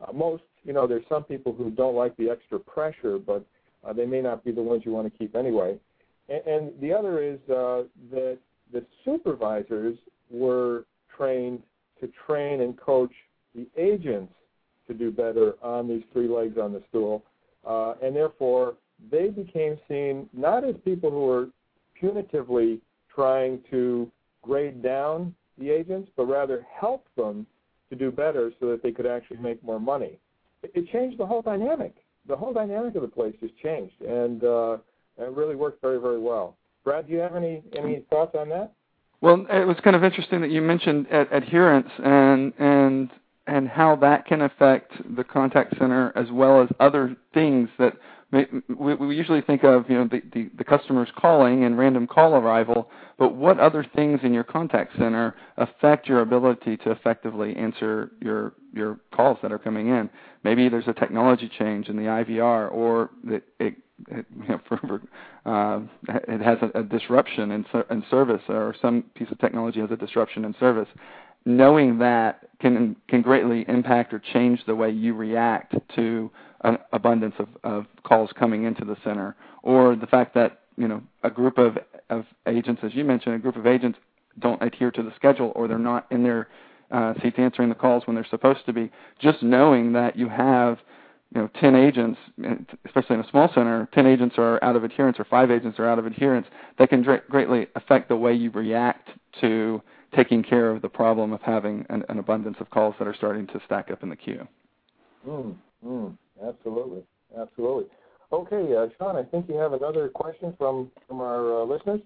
Uh, 0.00 0.12
most, 0.12 0.42
you 0.64 0.72
know, 0.72 0.86
there's 0.86 1.04
some 1.08 1.24
people 1.24 1.52
who 1.52 1.70
don't 1.70 1.94
like 1.94 2.14
the 2.16 2.28
extra 2.28 2.58
pressure, 2.58 3.18
but 3.18 3.44
uh, 3.86 3.92
they 3.92 4.04
may 4.04 4.20
not 4.20 4.44
be 4.44 4.52
the 4.52 4.62
ones 4.62 4.82
you 4.84 4.92
want 4.92 5.10
to 5.10 5.18
keep 5.18 5.34
anyway. 5.34 5.78
And, 6.28 6.46
and 6.46 6.72
the 6.80 6.92
other 6.92 7.22
is 7.22 7.38
uh, 7.50 7.84
that 8.10 8.38
the 8.72 8.84
supervisors 9.04 9.96
were 10.30 10.84
trained 11.16 11.62
to 12.00 12.10
train 12.26 12.60
and 12.60 12.78
coach 12.78 13.12
the 13.54 13.66
agents 13.76 14.32
to 14.86 14.94
do 14.94 15.10
better 15.10 15.54
on 15.62 15.88
these 15.88 16.02
three 16.12 16.28
legs 16.28 16.58
on 16.58 16.72
the 16.72 16.82
stool, 16.88 17.22
uh, 17.66 17.94
and 18.02 18.14
therefore 18.14 18.74
they 19.10 19.28
became 19.28 19.78
seen 19.88 20.28
not 20.32 20.64
as 20.64 20.74
people 20.84 21.10
who 21.10 21.24
were 21.24 21.48
punitively 22.00 22.80
trying 23.14 23.60
to 23.70 24.10
grade 24.42 24.82
down 24.82 25.34
the 25.58 25.70
agents, 25.70 26.10
but 26.16 26.26
rather 26.26 26.66
help 26.78 27.06
them 27.16 27.46
to 27.90 27.96
do 27.96 28.10
better 28.10 28.52
so 28.60 28.68
that 28.68 28.82
they 28.82 28.90
could 28.90 29.06
actually 29.06 29.36
make 29.36 29.62
more 29.62 29.80
money. 29.80 30.18
It, 30.62 30.72
it 30.74 30.92
changed 30.92 31.18
the 31.18 31.26
whole 31.26 31.42
dynamic. 31.42 31.94
The 32.26 32.36
whole 32.36 32.52
dynamic 32.52 32.94
of 32.96 33.02
the 33.02 33.08
place 33.08 33.34
just 33.40 33.56
changed, 33.58 34.00
and 34.00 34.42
uh, 34.42 34.78
it 35.18 35.30
really 35.30 35.56
worked 35.56 35.80
very, 35.80 36.00
very 36.00 36.18
well. 36.18 36.56
Brad, 36.84 37.06
do 37.06 37.12
you 37.12 37.18
have 37.18 37.34
any 37.34 37.62
any 37.76 38.04
thoughts 38.10 38.34
on 38.38 38.48
that? 38.50 38.72
Well, 39.20 39.46
it 39.48 39.66
was 39.66 39.76
kind 39.82 39.96
of 39.96 40.04
interesting 40.04 40.42
that 40.42 40.50
you 40.50 40.60
mentioned 40.60 41.06
ad- 41.10 41.28
adherence 41.32 41.88
and 42.04 42.52
and 42.58 43.10
and 43.46 43.68
how 43.68 43.96
that 43.96 44.26
can 44.26 44.42
affect 44.42 44.92
the 45.16 45.24
contact 45.24 45.78
center 45.78 46.12
as 46.16 46.30
well 46.30 46.62
as 46.62 46.68
other 46.80 47.16
things 47.32 47.68
that 47.78 47.94
we, 48.32 48.94
we 48.94 49.16
usually 49.16 49.40
think 49.42 49.64
of 49.64 49.88
you 49.88 49.96
know 49.96 50.08
the, 50.08 50.22
the, 50.32 50.50
the 50.58 50.64
customers 50.64 51.08
calling 51.16 51.64
and 51.64 51.78
random 51.78 52.06
call 52.06 52.34
arrival, 52.34 52.90
but 53.18 53.34
what 53.34 53.60
other 53.60 53.86
things 53.94 54.20
in 54.22 54.34
your 54.34 54.44
contact 54.44 54.92
center 54.98 55.34
affect 55.56 56.08
your 56.08 56.20
ability 56.20 56.76
to 56.78 56.90
effectively 56.90 57.54
answer 57.56 58.10
your 58.20 58.54
your 58.72 58.98
calls 59.14 59.38
that 59.42 59.52
are 59.52 59.58
coming 59.58 59.88
in? 59.88 60.10
Maybe 60.42 60.68
there's 60.68 60.88
a 60.88 60.92
technology 60.92 61.50
change 61.58 61.88
in 61.88 61.96
the 61.96 62.02
IVR, 62.02 62.72
or 62.72 63.10
that 63.24 63.42
it, 63.60 63.76
it, 64.10 64.26
you 64.40 64.48
know, 64.48 64.60
for, 64.68 65.00
uh, 65.46 65.80
it 66.28 66.40
has 66.40 66.58
a, 66.62 66.80
a 66.80 66.82
disruption 66.82 67.50
in, 67.50 67.64
in 67.90 68.04
service, 68.10 68.42
or 68.48 68.74
some 68.80 69.04
piece 69.14 69.28
of 69.30 69.38
technology 69.38 69.80
has 69.80 69.90
a 69.90 69.96
disruption 69.96 70.44
in 70.44 70.54
service 70.58 70.88
knowing 71.44 71.98
that 71.98 72.48
can 72.60 72.96
can 73.08 73.22
greatly 73.22 73.64
impact 73.68 74.12
or 74.14 74.22
change 74.32 74.60
the 74.66 74.74
way 74.74 74.90
you 74.90 75.14
react 75.14 75.74
to 75.94 76.30
an 76.62 76.78
abundance 76.92 77.34
of, 77.38 77.48
of 77.62 77.86
calls 78.04 78.30
coming 78.38 78.64
into 78.64 78.84
the 78.84 78.96
center, 79.04 79.36
or 79.62 79.96
the 79.96 80.06
fact 80.06 80.34
that 80.34 80.60
you 80.76 80.88
know 80.88 81.02
a 81.22 81.30
group 81.30 81.58
of 81.58 81.76
of 82.10 82.24
agents, 82.46 82.80
as 82.84 82.94
you 82.94 83.04
mentioned, 83.04 83.34
a 83.34 83.38
group 83.38 83.56
of 83.56 83.66
agents 83.66 83.98
don't 84.38 84.62
adhere 84.62 84.90
to 84.90 85.02
the 85.02 85.12
schedule, 85.16 85.52
or 85.54 85.68
they're 85.68 85.78
not 85.78 86.06
in 86.10 86.22
their 86.22 86.48
uh, 86.90 87.14
seats 87.22 87.36
answering 87.38 87.68
the 87.68 87.74
calls 87.74 88.06
when 88.06 88.14
they're 88.14 88.26
supposed 88.30 88.64
to 88.66 88.72
be. 88.72 88.90
Just 89.20 89.42
knowing 89.42 89.92
that 89.92 90.16
you 90.16 90.28
have 90.28 90.78
you 91.34 91.40
know 91.40 91.50
10 91.60 91.74
agents, 91.74 92.18
especially 92.84 93.14
in 93.16 93.20
a 93.20 93.30
small 93.30 93.48
center, 93.54 93.88
10 93.92 94.06
agents 94.06 94.36
are 94.38 94.62
out 94.62 94.76
of 94.76 94.84
adherence, 94.84 95.18
or 95.18 95.24
five 95.24 95.50
agents 95.50 95.78
are 95.78 95.88
out 95.88 95.98
of 95.98 96.06
adherence, 96.06 96.46
that 96.78 96.88
can 96.88 97.02
dra- 97.02 97.22
greatly 97.28 97.66
affect 97.74 98.08
the 98.08 98.16
way 98.16 98.32
you 98.32 98.50
react 98.50 99.08
to 99.40 99.82
taking 100.14 100.42
care 100.42 100.70
of 100.70 100.80
the 100.80 100.88
problem 100.88 101.32
of 101.32 101.40
having 101.42 101.84
an, 101.90 102.04
an 102.08 102.18
abundance 102.18 102.56
of 102.60 102.70
calls 102.70 102.94
that 102.98 103.08
are 103.08 103.14
starting 103.14 103.46
to 103.48 103.60
stack 103.64 103.90
up 103.90 104.02
in 104.02 104.08
the 104.08 104.16
queue. 104.16 104.46
Mm, 105.26 105.56
mm. 105.84 106.16
Absolutely, 106.46 107.02
absolutely. 107.38 107.84
Okay, 108.32 108.76
uh, 108.76 108.86
Sean, 108.98 109.16
I 109.16 109.22
think 109.22 109.48
you 109.48 109.54
have 109.54 109.72
another 109.72 110.08
question 110.08 110.54
from 110.58 110.90
from 111.06 111.20
our 111.20 111.62
uh, 111.62 111.64
listeners. 111.64 112.00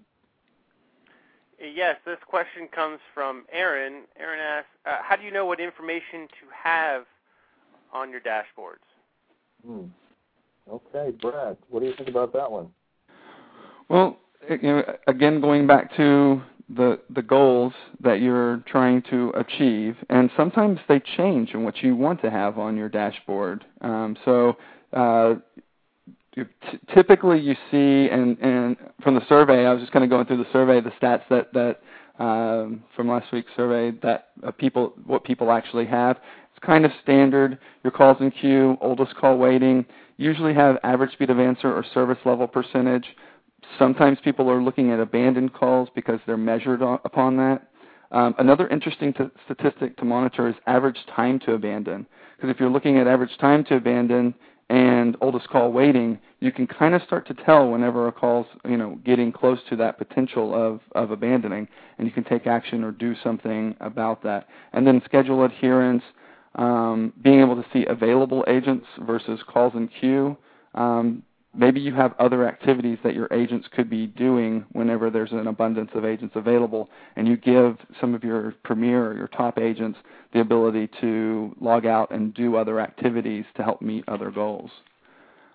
Yes, 1.59 1.97
this 2.05 2.19
question 2.27 2.67
comes 2.73 2.99
from 3.13 3.45
Aaron. 3.51 4.03
Aaron 4.17 4.39
asks, 4.39 4.69
uh, 4.85 5.01
"How 5.01 5.15
do 5.15 5.23
you 5.23 5.31
know 5.31 5.45
what 5.45 5.59
information 5.59 6.27
to 6.27 6.47
have 6.53 7.05
on 7.91 8.11
your 8.11 8.21
dashboards?" 8.21 8.85
Hmm. 9.65 9.85
Okay, 10.71 11.11
Brad, 11.19 11.57
what 11.69 11.79
do 11.79 11.87
you 11.87 11.93
think 11.95 12.09
about 12.09 12.31
that 12.33 12.51
one? 12.51 12.69
Well, 13.89 14.17
you 14.49 14.57
know, 14.61 14.83
again, 15.07 15.41
going 15.41 15.67
back 15.67 15.95
to 15.97 16.41
the 16.75 16.99
the 17.09 17.21
goals 17.21 17.73
that 18.01 18.21
you're 18.21 18.63
trying 18.67 19.01
to 19.09 19.31
achieve, 19.35 19.95
and 20.09 20.29
sometimes 20.37 20.79
they 20.87 20.99
change 21.17 21.53
in 21.53 21.63
what 21.63 21.81
you 21.81 21.95
want 21.95 22.21
to 22.21 22.29
have 22.29 22.59
on 22.59 22.77
your 22.77 22.89
dashboard. 22.89 23.65
Um, 23.81 24.15
so 24.23 24.57
uh, 24.93 25.35
t- 26.35 26.43
typically, 26.93 27.39
you 27.39 27.55
see, 27.71 28.11
and 28.11 28.37
and 28.39 28.77
from 29.01 29.15
the 29.15 29.25
survey, 29.27 29.65
I 29.65 29.73
was 29.73 29.81
just 29.81 29.91
kind 29.91 30.03
of 30.03 30.11
going 30.11 30.27
through 30.27 30.37
the 30.37 30.51
survey, 30.53 30.81
the 30.81 30.91
stats 30.91 31.23
that 31.29 31.51
that 31.53 32.23
um, 32.23 32.83
from 32.95 33.07
last 33.07 33.31
week's 33.31 33.51
survey 33.55 33.97
that 34.03 34.27
uh, 34.45 34.51
people 34.51 34.93
what 35.05 35.23
people 35.23 35.51
actually 35.51 35.85
have. 35.85 36.17
It's 36.59 36.65
kind 36.65 36.83
of 36.83 36.91
standard. 37.01 37.57
Your 37.85 37.91
calls 37.91 38.17
in 38.19 38.31
queue, 38.31 38.77
oldest 38.81 39.15
call 39.15 39.37
waiting, 39.37 39.85
usually 40.17 40.53
have 40.53 40.77
average 40.83 41.13
speed 41.13 41.29
of 41.29 41.39
answer 41.39 41.73
or 41.73 41.85
service 41.93 42.17
level 42.25 42.49
percentage. 42.49 43.05
Sometimes 43.77 44.17
people 44.25 44.51
are 44.51 44.61
looking 44.61 44.91
at 44.91 44.99
abandoned 44.99 45.53
calls 45.53 45.87
because 45.95 46.19
they're 46.27 46.35
measured 46.35 46.81
upon 46.81 47.37
that. 47.37 47.69
Um, 48.11 48.35
another 48.39 48.67
interesting 48.67 49.13
t- 49.13 49.29
statistic 49.45 49.95
to 49.97 50.05
monitor 50.05 50.49
is 50.49 50.55
average 50.67 50.97
time 51.15 51.39
to 51.45 51.53
abandon. 51.53 52.05
Because 52.35 52.49
if 52.49 52.59
you're 52.59 52.69
looking 52.69 52.97
at 52.97 53.07
average 53.07 53.37
time 53.37 53.63
to 53.65 53.75
abandon 53.75 54.33
and 54.69 55.15
oldest 55.21 55.47
call 55.47 55.71
waiting, 55.71 56.19
you 56.41 56.51
can 56.51 56.67
kind 56.67 56.93
of 56.93 57.01
start 57.03 57.25
to 57.27 57.33
tell 57.33 57.69
whenever 57.71 58.09
a 58.09 58.11
call's 58.11 58.47
you 58.65 58.75
know 58.75 58.99
getting 59.05 59.31
close 59.31 59.59
to 59.69 59.77
that 59.77 59.97
potential 59.97 60.53
of 60.53 60.81
of 60.91 61.11
abandoning, 61.11 61.69
and 61.97 62.05
you 62.05 62.13
can 62.13 62.25
take 62.25 62.47
action 62.47 62.83
or 62.83 62.91
do 62.91 63.15
something 63.23 63.77
about 63.79 64.21
that. 64.23 64.47
And 64.73 64.85
then 64.85 65.01
schedule 65.05 65.45
adherence, 65.45 66.03
um, 66.55 67.13
being 67.21 67.41
able 67.41 67.55
to 67.55 67.65
see 67.71 67.85
available 67.85 68.43
agents 68.47 68.85
versus 69.01 69.39
calls 69.47 69.73
in 69.75 69.87
queue. 69.87 70.37
Um, 70.75 71.23
maybe 71.55 71.79
you 71.79 71.93
have 71.93 72.13
other 72.19 72.47
activities 72.47 72.97
that 73.03 73.13
your 73.13 73.27
agents 73.31 73.67
could 73.71 73.89
be 73.89 74.07
doing 74.07 74.65
whenever 74.71 75.09
there's 75.09 75.31
an 75.31 75.47
abundance 75.47 75.91
of 75.93 76.05
agents 76.05 76.35
available, 76.35 76.89
and 77.15 77.27
you 77.27 77.37
give 77.37 77.77
some 77.99 78.13
of 78.13 78.23
your 78.23 78.53
premier 78.63 79.07
or 79.07 79.15
your 79.15 79.27
top 79.27 79.57
agents 79.57 79.97
the 80.33 80.39
ability 80.39 80.89
to 81.01 81.55
log 81.59 81.85
out 81.85 82.11
and 82.11 82.33
do 82.33 82.55
other 82.55 82.79
activities 82.79 83.45
to 83.55 83.63
help 83.63 83.81
meet 83.81 84.03
other 84.07 84.31
goals. 84.31 84.71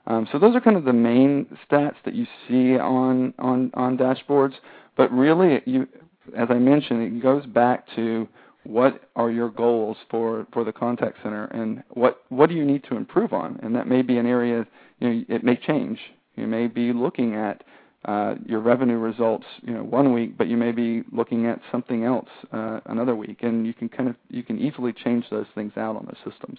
Um, 0.06 0.28
so 0.30 0.38
those 0.38 0.54
are 0.54 0.60
kind 0.60 0.76
of 0.76 0.84
the 0.84 0.92
main 0.92 1.46
stats 1.66 1.96
that 2.04 2.14
you 2.14 2.26
see 2.46 2.78
on 2.78 3.32
on 3.38 3.70
on 3.74 3.96
dashboards. 3.96 4.54
But 4.96 5.10
really, 5.10 5.62
you, 5.64 5.88
as 6.36 6.48
I 6.50 6.54
mentioned, 6.54 7.02
it 7.02 7.22
goes 7.22 7.46
back 7.46 7.86
to 7.96 8.28
what 8.64 9.08
are 9.16 9.30
your 9.30 9.50
goals 9.50 9.96
for, 10.10 10.46
for 10.52 10.64
the 10.64 10.72
contact 10.72 11.18
center 11.22 11.44
and 11.46 11.82
what, 11.90 12.22
what 12.28 12.48
do 12.48 12.54
you 12.54 12.64
need 12.64 12.84
to 12.84 12.96
improve 12.96 13.32
on? 13.32 13.58
And 13.62 13.74
that 13.74 13.86
may 13.86 14.02
be 14.02 14.18
an 14.18 14.26
area, 14.26 14.66
you 15.00 15.08
know, 15.08 15.24
it 15.28 15.44
may 15.44 15.56
change. 15.56 15.98
You 16.36 16.46
may 16.46 16.66
be 16.66 16.92
looking 16.92 17.34
at 17.34 17.62
uh, 18.04 18.34
your 18.44 18.60
revenue 18.60 18.98
results, 18.98 19.46
you 19.62 19.72
know, 19.72 19.82
one 19.82 20.12
week, 20.12 20.36
but 20.36 20.46
you 20.48 20.56
may 20.56 20.72
be 20.72 21.04
looking 21.10 21.46
at 21.46 21.60
something 21.72 22.04
else 22.04 22.28
uh, 22.52 22.80
another 22.86 23.16
week, 23.16 23.38
and 23.42 23.66
you 23.66 23.72
can 23.72 23.88
kind 23.88 24.08
of 24.08 24.16
you 24.28 24.42
can 24.42 24.58
easily 24.58 24.92
change 24.92 25.24
those 25.30 25.46
things 25.54 25.72
out 25.76 25.96
on 25.96 26.06
the 26.06 26.30
systems. 26.30 26.58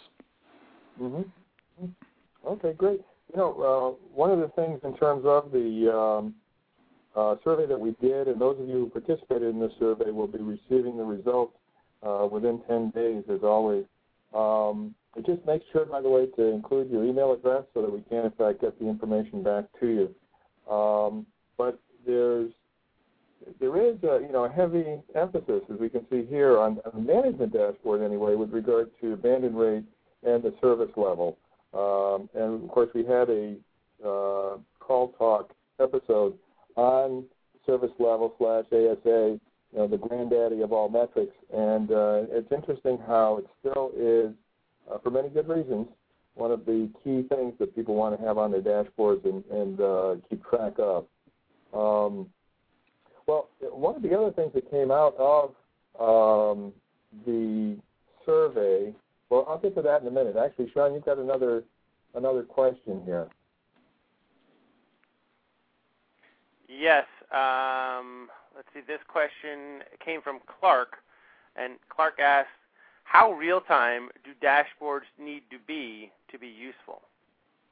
Mm-hmm. 1.00 1.86
Okay, 2.48 2.74
great. 2.74 3.02
You 3.32 3.38
know, 3.38 3.98
uh, 4.00 4.16
one 4.16 4.32
of 4.32 4.40
the 4.40 4.48
things 4.56 4.80
in 4.84 4.96
terms 4.98 5.24
of 5.26 5.52
the 5.52 5.94
um, 5.94 6.36
uh, 7.16 7.36
survey 7.44 7.68
that 7.68 7.80
we 7.80 7.96
did, 8.02 8.28
and 8.28 8.40
those 8.42 8.60
of 8.60 8.68
you 8.68 8.74
who 8.74 8.90
participated 8.90 9.54
in 9.54 9.60
this 9.60 9.72
survey 9.80 10.10
will 10.10 10.28
be 10.28 10.40
receiving 10.40 10.98
the 10.98 11.04
results 11.04 11.56
uh, 12.04 12.28
within 12.32 12.62
10 12.68 12.92
days, 12.92 13.24
as 13.32 13.40
always. 13.44 13.86
Um, 14.34 14.96
just 15.26 15.46
makes 15.46 15.66
sure, 15.72 15.86
by 15.86 16.02
the 16.02 16.10
way, 16.10 16.26
to 16.36 16.44
include 16.44 16.90
your 16.90 17.06
email 17.06 17.32
address 17.32 17.64
so 17.74 17.82
that 17.82 17.92
we 17.92 18.02
can, 18.10 18.26
in 18.26 18.32
fact, 18.32 18.62
get 18.62 18.78
the 18.80 18.88
information 18.88 19.44
back 19.44 19.66
to 19.80 19.88
you. 19.88 20.74
Um, 20.74 21.26
but 21.58 21.80
there's 22.06 22.52
there 23.60 23.78
is 23.80 23.96
a, 24.04 24.20
you 24.22 24.32
know 24.32 24.46
a 24.46 24.50
heavy 24.50 24.98
emphasis, 25.14 25.62
as 25.72 25.80
we 25.80 25.90
can 25.90 26.06
see 26.10 26.26
here, 26.26 26.58
on, 26.58 26.80
on 26.86 27.06
the 27.06 27.14
management 27.14 27.54
dashboard 27.54 28.02
anyway, 28.02 28.36
with 28.36 28.52
regard 28.52 28.90
to 29.02 29.14
abandon 29.14 29.56
rate 29.56 29.84
and 30.24 30.44
the 30.44 30.54
service 30.62 30.90
level. 30.96 31.38
Um, 31.74 32.30
and 32.34 32.64
of 32.64 32.70
course, 32.70 32.90
we 32.94 33.06
had 33.06 33.30
a 33.30 33.56
uh, 34.04 34.58
call 34.80 35.14
talk 35.18 35.54
episode 35.80 36.38
on 36.76 37.26
service 37.66 37.92
level 38.00 38.34
slash 38.38 38.66
ASA 38.72 39.40
you 39.76 39.82
know, 39.82 39.88
the 39.88 39.98
granddaddy 39.98 40.62
of 40.62 40.72
all 40.72 40.88
metrics. 40.88 41.36
And 41.54 41.92
uh, 41.92 42.24
it's 42.30 42.52
interesting 42.52 42.98
how 43.06 43.40
it 43.40 43.46
still 43.60 43.92
is, 43.98 44.32
uh, 44.90 45.00
for 45.00 45.12
many 45.12 45.28
good 45.28 45.50
reasons, 45.50 45.88
one 46.36 46.52
of 46.52 46.66
the 46.66 46.90
key 47.04 47.26
things 47.28 47.54
that 47.60 47.76
people 47.76 47.94
want 47.94 48.18
to 48.18 48.26
have 48.26 48.38
on 48.38 48.52
their 48.52 48.62
dashboards 48.62 49.26
and, 49.26 49.44
and 49.52 49.82
uh, 49.82 50.16
keep 50.30 50.44
track 50.46 50.74
of. 50.80 51.06
Um, 51.74 52.28
well, 53.28 53.50
one 53.60 53.96
of 53.96 54.02
the 54.02 54.18
other 54.18 54.32
things 54.32 54.52
that 54.54 54.70
came 54.72 54.92
out 54.92 55.16
of 55.18 55.50
um, 56.00 56.72
the 57.26 57.78
survey, 58.26 58.94
well, 59.30 59.46
I'll 59.50 59.58
get 59.58 59.76
to 59.76 59.82
that 59.82 60.02
in 60.02 60.08
a 60.08 60.12
minute. 60.12 60.38
Actually, 60.38 60.72
Sean, 60.74 60.94
you've 60.94 61.06
got 61.06 61.18
another 61.18 61.64
another 62.14 62.44
question 62.44 63.02
here. 63.06 63.28
Yes. 66.70 67.06
Um, 67.32 68.30
let's 68.56 68.68
see. 68.74 68.82
This 68.86 69.00
question 69.08 69.84
came 70.04 70.22
from 70.22 70.40
Clark, 70.60 70.98
and 71.56 71.74
Clark 71.90 72.20
asked, 72.20 72.50
"How 73.04 73.32
real 73.34 73.62
time 73.62 74.10
do 74.24 74.32
dashboards 74.46 75.08
need 75.20 75.44
to 75.52 75.58
be 75.68 76.12
to 76.32 76.40
be 76.40 76.48
useful?" 76.48 77.02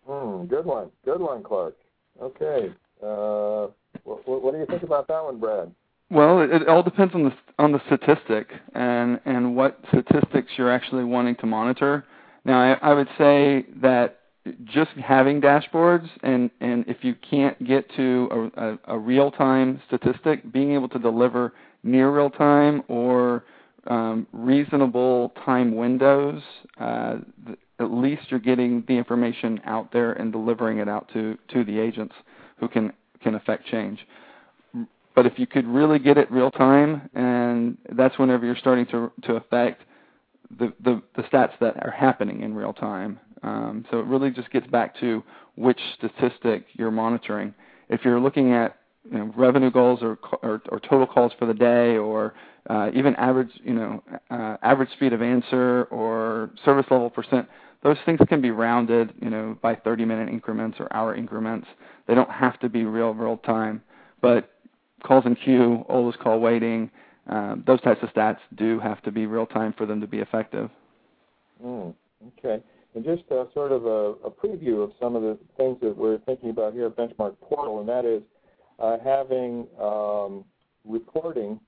Hmm. 0.08 0.46
Good 0.46 0.66
one. 0.66 0.92
Good 1.06 1.22
one, 1.22 1.44
Clark. 1.44 1.76
Okay. 2.22 2.74
Uh, 3.02 3.68
what, 4.04 4.44
what, 4.44 4.54
do 4.54 4.60
you 4.60 4.66
think 4.66 4.84
about 4.84 5.08
that 5.08 5.24
one, 5.24 5.40
Brad? 5.40 5.72
Well, 6.10 6.42
it, 6.42 6.52
it 6.52 6.68
all 6.68 6.84
depends 6.84 7.16
on 7.16 7.24
the 7.24 7.34
on 7.58 7.72
the 7.72 7.82
statistic 7.88 8.50
and 8.76 9.20
and 9.26 9.56
what 9.56 9.80
statistics 9.90 10.52
you're 10.58 10.72
actually 10.72 11.04
wanting 11.04 11.36
to 11.38 11.46
monitor. 11.46 12.06
Now, 12.46 12.60
I, 12.60 12.90
I 12.90 12.94
would 12.94 13.08
say 13.18 13.66
that 13.82 14.20
just 14.66 14.92
having 14.92 15.40
dashboards 15.40 16.10
and 16.22 16.50
and 16.60 16.84
if 16.88 16.98
you 17.02 17.16
can't 17.30 17.62
get 17.66 17.90
to 17.96 18.52
a, 18.58 18.72
a, 18.72 18.80
a 18.96 19.00
real 19.00 19.32
time 19.32 19.82
statistic, 19.88 20.52
being 20.52 20.74
able 20.74 20.90
to 20.90 21.00
deliver 21.00 21.54
near 21.84 22.12
real 22.12 22.30
time 22.30 22.84
or 22.88 23.46
um, 23.88 24.28
reasonable 24.34 25.34
time 25.46 25.76
windows, 25.76 26.42
uh, 26.80 27.18
th- 27.46 27.60
at 27.80 27.92
least 27.92 28.24
you're 28.30 28.40
getting 28.40 28.84
the 28.88 28.94
information 28.94 29.60
out 29.66 29.92
there 29.92 30.14
and 30.14 30.32
delivering 30.32 30.80
it 30.80 30.90
out 30.90 31.10
to 31.14 31.38
to 31.50 31.64
the 31.64 31.80
agents 31.80 32.14
who 32.58 32.68
can 32.68 32.92
can 33.22 33.36
affect 33.36 33.66
change. 33.68 34.06
But 35.16 35.26
if 35.26 35.38
you 35.38 35.48
could 35.48 35.68
really 35.68 36.00
get 36.00 36.18
it 36.18 36.30
real 36.32 36.52
time, 36.52 37.10
and 37.14 37.78
that's 37.94 38.18
whenever 38.18 38.46
you're 38.46 38.58
starting 38.58 38.86
to 38.88 39.12
to 39.24 39.36
affect 39.36 39.84
the, 40.60 40.74
the, 40.84 41.02
the 41.16 41.24
stats 41.24 41.54
that 41.60 41.84
are 41.84 41.92
happening 41.92 42.42
in 42.42 42.54
real 42.54 42.74
time. 42.74 43.20
Um, 43.44 43.86
so 43.92 44.00
it 44.00 44.06
really 44.06 44.32
just 44.32 44.50
gets 44.52 44.68
back 44.68 44.98
to 45.00 45.24
which 45.56 45.80
statistic 45.98 46.66
you're 46.74 46.92
monitoring. 46.92 47.54
If 47.90 48.02
you're 48.04 48.20
looking 48.20 48.54
at 48.54 48.78
you 49.10 49.18
know, 49.18 49.34
revenue 49.36 49.70
goals 49.70 50.00
or, 50.02 50.18
or, 50.42 50.62
or 50.70 50.80
total 50.80 51.06
calls 51.06 51.34
for 51.38 51.46
the 51.46 51.54
day, 51.54 51.98
or 51.98 52.34
uh, 52.70 52.90
even 52.94 53.16
average 53.16 53.52
you 53.64 53.74
know 53.74 54.04
uh, 54.32 54.58
average 54.62 54.90
speed 54.92 55.14
of 55.14 55.22
answer 55.22 55.84
or 55.92 56.52
service 56.64 56.86
level 56.90 57.10
percent, 57.10 57.48
those 57.84 57.98
things 58.06 58.20
can 58.30 58.42
be 58.42 58.52
rounded 58.52 59.14
you 59.22 59.30
know 59.30 59.58
by 59.62 59.76
30 59.76 60.06
minute 60.06 60.30
increments 60.30 60.78
or 60.80 60.92
hour 60.94 61.14
increments. 61.16 61.68
They 62.08 62.16
don't 62.16 62.32
have 62.32 62.60
to 62.62 62.70
be 62.70 62.86
real 62.86 63.14
real 63.14 63.38
time, 63.38 63.84
but 64.22 64.50
calls 65.04 65.26
in 65.26 65.36
queue, 65.36 65.86
oldest 65.90 66.20
call 66.20 66.40
waiting, 66.40 66.90
um, 67.28 67.64
those 67.66 67.82
types 67.82 68.02
of 68.04 68.10
stats 68.10 68.40
do 68.56 68.80
have 68.80 69.02
to 69.04 69.12
be 69.12 69.26
real 69.26 69.46
time 69.46 69.74
for 69.78 69.86
them 69.86 70.02
to 70.02 70.08
be 70.08 70.20
effective. 70.20 70.70
Mm, 71.64 71.94
okay. 72.40 72.62
And 72.96 73.04
just 73.04 73.24
uh, 73.32 73.46
sort 73.54 73.72
of 73.72 73.86
a, 73.86 74.14
a, 74.26 74.30
preview 74.30 74.84
of 74.84 74.92
some 75.02 75.16
of 75.16 75.24
the 75.24 75.38
things 75.58 75.78
that 75.82 75.98
we're 75.98 76.20
thinking 76.20 76.52
about 76.52 76.74
here 76.74 76.86
at 76.86 76.96
Benchmark 76.96 77.36
Portal, 77.42 77.80
and 77.80 77.90
that 77.90 78.06
is 78.06 78.22
uh, 78.80 78.98
having 79.04 79.68
um, 79.82 80.46
reporting 80.86 81.60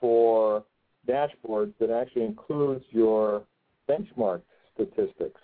for 0.00 0.62
dashboards 1.08 1.72
that 1.80 1.90
actually 1.90 2.24
includes 2.24 2.84
your 2.90 3.42
benchmark 3.88 4.42
statistics. 4.74 5.40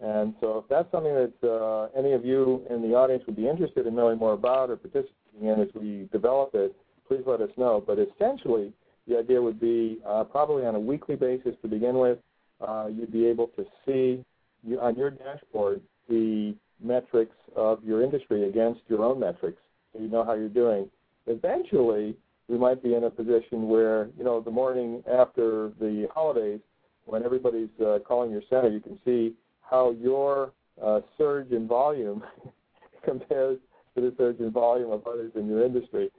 And 0.00 0.34
so 0.40 0.58
if 0.58 0.68
that's 0.68 0.90
something 0.90 1.14
that 1.14 1.48
uh, 1.48 1.88
any 1.98 2.12
of 2.12 2.24
you 2.24 2.64
in 2.70 2.82
the 2.82 2.94
audience 2.94 3.22
would 3.26 3.36
be 3.36 3.48
interested 3.48 3.86
in 3.86 3.94
knowing 3.94 4.18
more 4.18 4.32
about 4.32 4.70
or 4.70 4.76
participating 4.76 5.12
in 5.42 5.60
as 5.60 5.68
we 5.74 6.08
develop 6.10 6.50
it, 6.54 6.74
please 7.06 7.22
let 7.26 7.40
us 7.40 7.50
know. 7.56 7.82
But 7.86 7.98
essentially, 7.98 8.72
the 9.06 9.18
idea 9.18 9.40
would 9.40 9.60
be 9.60 9.98
uh, 10.06 10.24
probably 10.24 10.64
on 10.66 10.74
a 10.74 10.80
weekly 10.80 11.16
basis 11.16 11.54
to 11.62 11.68
begin 11.68 11.98
with, 11.98 12.18
uh, 12.66 12.86
you'd 12.86 13.12
be 13.12 13.26
able 13.26 13.48
to 13.48 13.64
see 13.86 14.24
you, 14.64 14.80
on 14.80 14.96
your 14.96 15.10
dashboard 15.10 15.80
the 16.08 16.54
metrics 16.82 17.36
of 17.56 17.82
your 17.84 18.02
industry 18.02 18.48
against 18.48 18.80
your 18.88 19.04
own 19.04 19.20
metrics, 19.20 19.60
so 19.92 20.00
you 20.00 20.08
know 20.08 20.24
how 20.24 20.34
you're 20.34 20.48
doing. 20.48 20.88
Eventually, 21.26 22.16
we 22.48 22.58
might 22.58 22.82
be 22.82 22.94
in 22.94 23.04
a 23.04 23.10
position 23.10 23.68
where, 23.68 24.08
you 24.18 24.24
know, 24.24 24.40
the 24.40 24.50
morning 24.50 25.02
after 25.10 25.72
the 25.80 26.08
holidays, 26.12 26.60
when 27.04 27.24
everybody's 27.24 27.68
uh, 27.84 27.98
calling 28.06 28.30
your 28.30 28.42
center, 28.50 28.68
you 28.68 28.80
can 28.80 28.98
see 29.04 29.34
how 29.62 29.92
your 29.92 30.52
uh, 30.82 31.00
surge 31.16 31.50
in 31.50 31.66
volume 31.66 32.22
compares 33.04 33.58
to 33.94 34.00
the 34.00 34.14
surge 34.16 34.38
in 34.40 34.50
volume 34.50 34.90
of 34.90 35.06
others 35.06 35.32
in 35.36 35.46
your 35.46 35.64
industry 35.64 36.10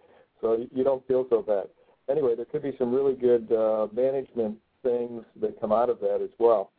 so 0.41 0.65
you 0.73 0.83
don't 0.83 1.05
feel 1.07 1.25
so 1.29 1.41
bad. 1.41 1.65
Anyway, 2.09 2.35
there 2.35 2.45
could 2.45 2.61
be 2.61 2.75
some 2.77 2.93
really 2.93 3.15
good 3.15 3.49
uh, 3.51 3.87
management 3.93 4.57
things 4.83 5.23
that 5.41 5.59
come 5.59 5.71
out 5.71 5.89
of 5.89 5.99
that 6.01 6.21
as 6.21 6.29
well. 6.37 6.71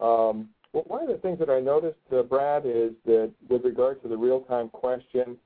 Um, 0.00 0.48
well, 0.72 0.84
one 0.86 1.02
of 1.02 1.08
the 1.08 1.18
things 1.18 1.38
that 1.38 1.50
I 1.50 1.60
noticed, 1.60 1.98
uh, 2.12 2.22
Brad, 2.22 2.64
is 2.64 2.92
that 3.04 3.30
with 3.48 3.64
regard 3.64 4.02
to 4.02 4.08
the 4.08 4.16
real-time 4.16 4.70
question, 4.70 5.36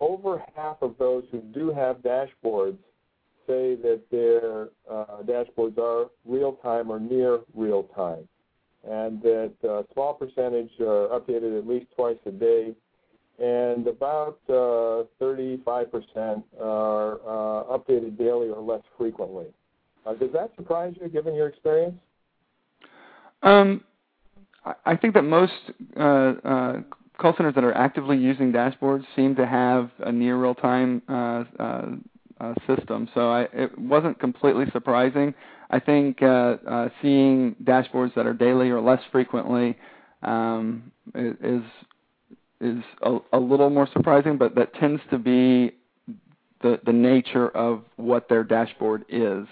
over 0.00 0.42
half 0.56 0.78
of 0.80 0.94
those 0.98 1.24
who 1.30 1.40
do 1.40 1.70
have 1.70 1.98
dashboards 1.98 2.78
say 3.46 3.74
that 3.76 4.00
their 4.10 4.68
uh, 4.90 5.22
dashboards 5.24 5.76
are 5.78 6.10
real-time 6.24 6.90
or 6.90 6.98
near 6.98 7.40
real-time, 7.54 8.26
and 8.88 9.20
that 9.22 9.52
a 9.64 9.84
small 9.92 10.14
percentage 10.14 10.70
are 10.80 11.08
updated 11.08 11.58
at 11.58 11.66
least 11.66 11.86
twice 11.94 12.18
a 12.26 12.30
day, 12.30 12.74
and 13.38 13.86
about 13.86 14.38
uh, 14.48 15.04
35% 15.20 16.42
are 16.60 17.14
uh, 17.14 17.76
updated 17.76 18.16
daily 18.16 18.48
or 18.48 18.62
less 18.62 18.82
frequently. 18.96 19.46
Uh, 20.10 20.14
does 20.14 20.32
that 20.32 20.50
surprise 20.56 20.94
you, 21.00 21.08
given 21.08 21.34
your 21.34 21.46
experience? 21.46 21.94
Um, 23.42 23.82
I 24.84 24.96
think 24.96 25.14
that 25.14 25.22
most 25.22 25.52
uh, 25.96 26.00
uh, 26.00 26.80
call 27.18 27.34
centers 27.36 27.54
that 27.54 27.64
are 27.64 27.72
actively 27.72 28.16
using 28.16 28.52
dashboards 28.52 29.04
seem 29.16 29.34
to 29.36 29.46
have 29.46 29.90
a 30.00 30.12
near 30.12 30.36
real-time 30.36 31.02
uh, 31.08 31.44
system, 32.66 33.08
so 33.14 33.30
I, 33.30 33.42
it 33.52 33.78
wasn't 33.78 34.18
completely 34.18 34.64
surprising. 34.72 35.32
I 35.70 35.78
think 35.78 36.18
seeing 37.00 37.54
dashboards 37.62 38.14
that 38.14 38.26
are 38.26 38.34
daily 38.34 38.70
or 38.70 38.80
less 38.80 39.00
frequently 39.12 39.78
um, 40.22 40.90
is 41.14 41.62
is 42.60 42.82
a, 43.02 43.18
a 43.32 43.38
little 43.38 43.70
more 43.70 43.88
surprising, 43.92 44.36
but 44.36 44.54
that 44.56 44.74
tends 44.74 45.00
to 45.10 45.18
be 45.18 45.72
the 46.62 46.80
the 46.84 46.92
nature 46.92 47.48
of 47.50 47.82
what 47.96 48.28
their 48.28 48.44
dashboard 48.44 49.04
is. 49.08 49.46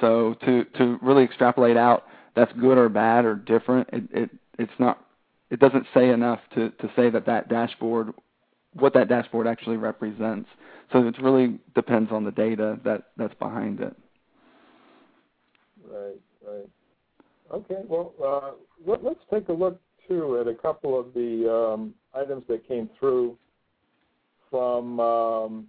So 0.00 0.34
to 0.44 0.64
to 0.76 0.98
really 1.02 1.24
extrapolate 1.24 1.76
out 1.76 2.04
that's 2.34 2.52
good 2.54 2.78
or 2.78 2.88
bad 2.88 3.24
or 3.24 3.36
different, 3.36 3.88
it, 3.92 4.02
it 4.12 4.30
it's 4.58 4.72
not 4.78 5.04
it 5.50 5.60
doesn't 5.60 5.86
say 5.94 6.10
enough 6.10 6.40
to 6.54 6.70
to 6.70 6.90
say 6.96 7.10
that 7.10 7.26
that 7.26 7.48
dashboard 7.48 8.12
what 8.74 8.94
that 8.94 9.08
dashboard 9.08 9.46
actually 9.46 9.76
represents. 9.76 10.48
So 10.92 11.06
it 11.06 11.14
really 11.22 11.58
depends 11.74 12.10
on 12.12 12.24
the 12.24 12.32
data 12.32 12.78
that 12.84 13.04
that's 13.16 13.34
behind 13.34 13.80
it. 13.80 13.96
Right, 15.88 16.20
right. 16.46 16.68
Okay, 17.52 17.82
well, 17.86 18.12
uh, 18.24 18.52
let, 18.86 19.04
us 19.04 19.16
take 19.32 19.48
a 19.48 19.52
look 19.52 19.80
too 20.08 20.40
at 20.40 20.48
a 20.48 20.54
couple 20.54 20.98
of 20.98 21.12
the 21.14 21.50
um, 21.52 21.94
items 22.14 22.44
that 22.48 22.66
came 22.66 22.88
through 22.98 23.36
from 24.50 24.98
um, 24.98 25.66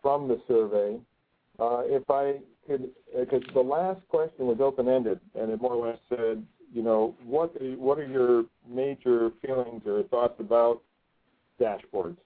from 0.00 0.28
the 0.28 0.40
survey. 0.48 0.98
Uh, 1.58 1.82
if 1.84 2.02
I 2.10 2.38
because 2.68 3.42
the 3.54 3.60
last 3.60 4.00
question 4.08 4.46
was 4.46 4.58
open-ended, 4.60 5.20
and 5.34 5.50
it 5.50 5.60
more 5.60 5.74
or 5.74 5.88
less 5.88 5.98
said, 6.08 6.44
you 6.72 6.82
know, 6.82 7.14
what 7.24 7.52
what 7.76 7.98
are 7.98 8.06
your 8.06 8.44
major 8.68 9.30
feelings 9.44 9.82
or 9.86 10.02
thoughts 10.04 10.34
about 10.38 10.80
dashboards? 11.60 12.16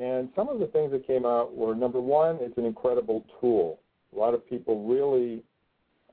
And 0.00 0.28
some 0.36 0.48
of 0.48 0.60
the 0.60 0.66
things 0.68 0.92
that 0.92 1.06
came 1.06 1.26
out 1.26 1.54
were 1.54 1.74
number 1.74 2.00
one, 2.00 2.38
it's 2.40 2.56
an 2.56 2.64
incredible 2.64 3.24
tool. 3.40 3.80
A 4.14 4.18
lot 4.18 4.34
of 4.34 4.48
people 4.48 4.86
really 4.86 5.42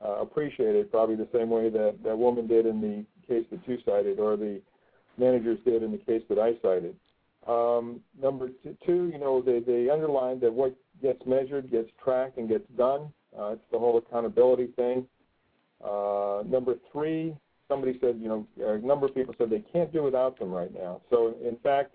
uh, 0.04 0.22
appreciate 0.22 0.76
it, 0.76 0.92
probably 0.92 1.16
the 1.16 1.28
same 1.34 1.50
way 1.50 1.70
that 1.70 1.98
that 2.04 2.18
woman 2.18 2.48
did 2.48 2.66
in 2.66 2.82
the 2.82 3.06
case 3.28 3.46
that 3.52 3.60
you 3.68 3.78
cited, 3.86 4.20
or 4.20 4.38
the 4.38 4.62
managers 5.18 5.60
did 5.66 5.84
in 5.84 5.92
the 5.92 5.98
case 5.98 6.24
that 6.30 6.40
I 6.40 6.54
cited. 6.62 6.96
Um, 7.48 8.02
number 8.22 8.50
two, 8.86 9.10
you 9.12 9.20
know, 9.20 9.42
they, 9.42 9.60
they 9.60 9.90
underlined 9.90 10.42
that 10.42 10.54
what 10.54 10.76
gets 11.02 11.22
measured 11.26 11.72
gets 11.72 11.90
tracked 12.04 12.38
and 12.38 12.50
gets 12.50 12.68
done. 12.78 13.12
Uh, 13.38 13.52
it's 13.52 13.62
the 13.72 13.80
whole 13.80 13.98
accountability 13.98 14.68
thing. 14.76 15.06
Uh, 15.84 16.44
number 16.46 16.76
three, 16.92 17.36
somebody 17.68 17.98
said, 18.02 18.18
you 18.20 18.28
know, 18.28 18.48
a 18.66 18.78
number 18.80 19.06
of 19.06 19.14
people 19.14 19.34
said 19.38 19.50
they 19.50 19.64
can't 19.72 19.92
do 19.94 20.04
without 20.04 20.40
them 20.40 20.52
right 20.52 20.74
now. 20.74 21.02
So, 21.10 21.36
in 21.44 21.58
fact, 21.58 21.94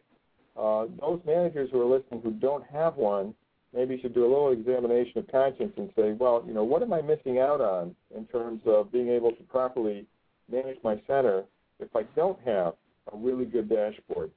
uh, 0.57 0.87
those 1.01 1.21
managers 1.27 1.71
who 1.73 1.81
are 1.81 1.99
listening 1.99 2.21
who 2.23 2.33
don't 2.33 2.65
have 2.67 2.97
one 2.97 3.35
maybe 3.75 3.99
should 4.01 4.15
do 4.15 4.25
a 4.25 4.29
little 4.29 4.53
examination 4.53 5.19
of 5.19 5.27
conscience 5.29 5.73
and 5.77 5.91
say, 5.97 6.13
well, 6.13 6.45
you 6.47 6.53
know, 6.53 6.63
what 6.63 6.83
am 6.83 6.93
I 6.93 7.01
missing 7.01 7.39
out 7.39 7.61
on 7.61 7.95
in 8.15 8.27
terms 8.27 8.61
of 8.67 8.93
being 8.93 9.09
able 9.09 9.33
to 9.33 9.43
properly 9.45 10.07
manage 10.51 10.77
my 10.85 11.01
center 11.07 11.45
if 11.81 11.95
I 11.97 12.03
don't 12.15 12.39
have 12.45 12.75
a 13.13 13.17
really 13.17 13.47
good 13.47 13.69
dashboard? 13.69 14.31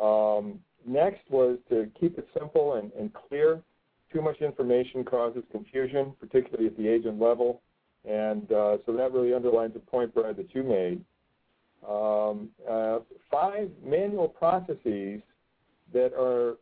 Um, 0.00 0.58
next 0.84 1.22
was 1.30 1.58
to 1.70 1.88
keep 1.98 2.18
it 2.18 2.28
simple 2.36 2.74
and, 2.74 2.92
and 2.98 3.12
clear. 3.14 3.62
Too 4.12 4.22
much 4.22 4.40
information 4.40 5.04
causes 5.04 5.42
confusion, 5.50 6.12
particularly 6.20 6.66
at 6.66 6.76
the 6.76 6.88
agent 6.88 7.20
level. 7.20 7.60
And 8.04 8.50
uh, 8.52 8.78
so 8.86 8.92
that 8.92 9.12
really 9.12 9.34
underlines 9.34 9.74
the 9.74 9.80
point, 9.80 10.14
Brad, 10.14 10.36
that 10.36 10.54
you 10.54 10.62
made. 10.62 11.04
Um, 11.88 12.50
uh, 12.68 13.00
five 13.30 13.70
manual 13.84 14.28
processes 14.28 15.20
that 15.92 16.12
are 16.18 16.56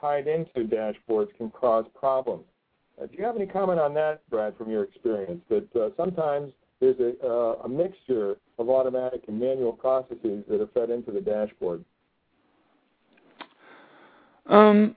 tied 0.00 0.26
into 0.26 0.68
dashboards 0.68 1.34
can 1.36 1.50
cause 1.50 1.84
problems. 1.94 2.44
Uh, 3.00 3.06
do 3.06 3.16
you 3.16 3.24
have 3.24 3.36
any 3.36 3.46
comment 3.46 3.80
on 3.80 3.94
that, 3.94 4.28
Brad, 4.30 4.56
from 4.56 4.70
your 4.70 4.84
experience? 4.84 5.40
That 5.48 5.76
uh, 5.76 5.88
sometimes 5.96 6.52
there's 6.80 6.98
a, 6.98 7.26
uh, 7.26 7.62
a, 7.64 7.68
mixture 7.68 8.36
of 8.58 8.68
automatic 8.68 9.24
and 9.28 9.38
manual 9.38 9.72
processes 9.72 10.44
that 10.48 10.60
are 10.60 10.68
fed 10.72 10.90
into 10.90 11.10
the 11.10 11.20
dashboard. 11.20 11.84
Um, 14.46 14.96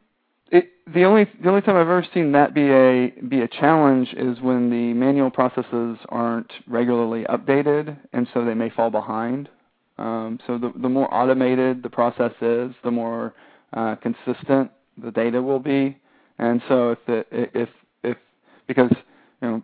it, 0.53 0.69
the 0.93 1.03
only 1.03 1.25
the 1.41 1.49
only 1.49 1.61
time 1.61 1.75
I've 1.75 1.81
ever 1.81 2.05
seen 2.13 2.31
that 2.33 2.53
be 2.53 2.69
a 2.69 3.11
be 3.27 3.41
a 3.41 3.47
challenge 3.47 4.09
is 4.15 4.39
when 4.39 4.69
the 4.69 4.93
manual 4.93 5.31
processes 5.31 5.97
aren't 6.09 6.51
regularly 6.67 7.23
updated, 7.23 7.97
and 8.13 8.27
so 8.33 8.45
they 8.45 8.53
may 8.53 8.69
fall 8.69 8.91
behind. 8.91 9.49
Um, 9.97 10.39
so 10.45 10.59
the 10.59 10.71
the 10.77 10.89
more 10.89 11.11
automated 11.11 11.81
the 11.81 11.89
process 11.89 12.33
is, 12.39 12.71
the 12.83 12.91
more 12.91 13.33
uh, 13.73 13.95
consistent 13.95 14.69
the 15.03 15.09
data 15.09 15.41
will 15.41 15.59
be. 15.59 15.97
And 16.37 16.61
so 16.69 16.91
if 16.91 16.99
the, 17.07 17.25
if 17.31 17.69
if 18.03 18.17
because 18.67 18.91
you 19.41 19.47
know 19.47 19.63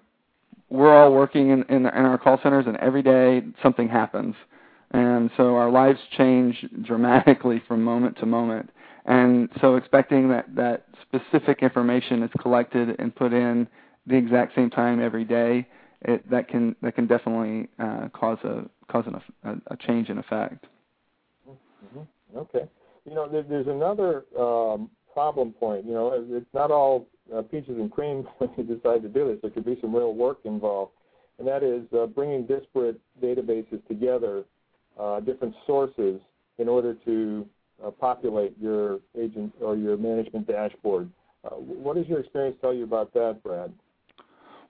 we're 0.72 0.96
all 0.96 1.14
working 1.14 1.52
in, 1.52 1.64
in 1.70 1.86
in 1.86 1.86
our 1.86 2.18
call 2.18 2.40
centers, 2.42 2.66
and 2.66 2.78
every 2.78 3.04
day 3.04 3.44
something 3.62 3.88
happens, 3.88 4.34
and 4.90 5.30
so 5.38 5.56
our 5.56 5.70
lives 5.70 6.00
change 6.18 6.66
dramatically 6.84 7.62
from 7.68 7.84
moment 7.84 8.18
to 8.22 8.26
moment. 8.26 8.72
And 9.06 9.50
so 9.62 9.76
expecting 9.76 10.30
that, 10.30 10.54
that 10.56 10.86
specific 11.02 11.60
information 11.62 12.24
is 12.24 12.30
collected 12.40 13.00
and 13.00 13.16
put 13.16 13.34
in 13.34 13.68
the 14.08 14.16
exact 14.16 14.56
same 14.56 14.70
time 14.70 15.02
every 15.02 15.26
day, 15.26 15.68
it, 16.02 16.30
that 16.30 16.48
can 16.48 16.76
that 16.82 16.96
can 16.96 17.08
definitely 17.08 17.68
uh, 17.78 18.08
cause 18.14 18.38
a 18.44 18.64
cause 18.90 19.06
an, 19.06 19.22
a, 19.44 19.74
a 19.74 19.78
change 19.78 20.10
in 20.10 20.18
effect. 20.18 20.66
Mm-hmm. 21.48 22.38
Okay, 22.38 22.66
you 23.06 23.14
know, 23.14 23.28
there, 23.30 23.44
there's 23.44 23.68
another 23.68 24.24
um, 24.40 24.90
problem 25.14 25.52
point. 25.52 25.86
You 25.86 25.94
know, 25.94 26.26
it's 26.30 26.54
not 26.54 26.72
all 26.72 27.08
uh, 27.36 27.42
peaches 27.42 27.78
and 27.78 27.92
cream 27.92 28.26
when 28.38 28.50
you 28.58 28.64
decide 28.64 29.02
to 29.02 29.10
do 29.10 29.28
this. 29.28 29.40
There 29.42 29.52
could 29.52 29.66
be 29.66 29.78
some 29.82 29.94
real 29.94 30.14
work 30.14 30.40
involved, 30.46 30.94
and 31.38 31.48
that 31.48 31.64
is 31.64 31.84
uh, 31.94 32.06
bringing 32.06 32.46
disparate 32.46 33.00
databases 33.22 33.86
together, 33.88 34.46
uh, 34.98 35.20
different 35.20 35.54
sources, 35.68 36.22
in 36.60 36.70
order 36.70 36.94
to 37.06 37.46
uh, 37.86 37.92
populate 37.92 38.54
your 38.60 39.00
agent 39.20 39.54
or 39.62 39.76
your 39.76 39.98
management 39.98 40.48
dashboard. 40.48 41.10
Uh, 41.46 41.56
what 41.56 41.96
does 41.96 42.08
your 42.08 42.20
experience 42.20 42.58
tell 42.62 42.74
you 42.74 42.84
about 42.84 43.14
that, 43.14 43.42
Brad? 43.44 43.72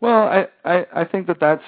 Well, 0.02 0.24
I, 0.24 0.48
I, 0.64 0.86
I 0.96 1.06
think 1.06 1.28
that 1.28 1.40
that's 1.42 1.64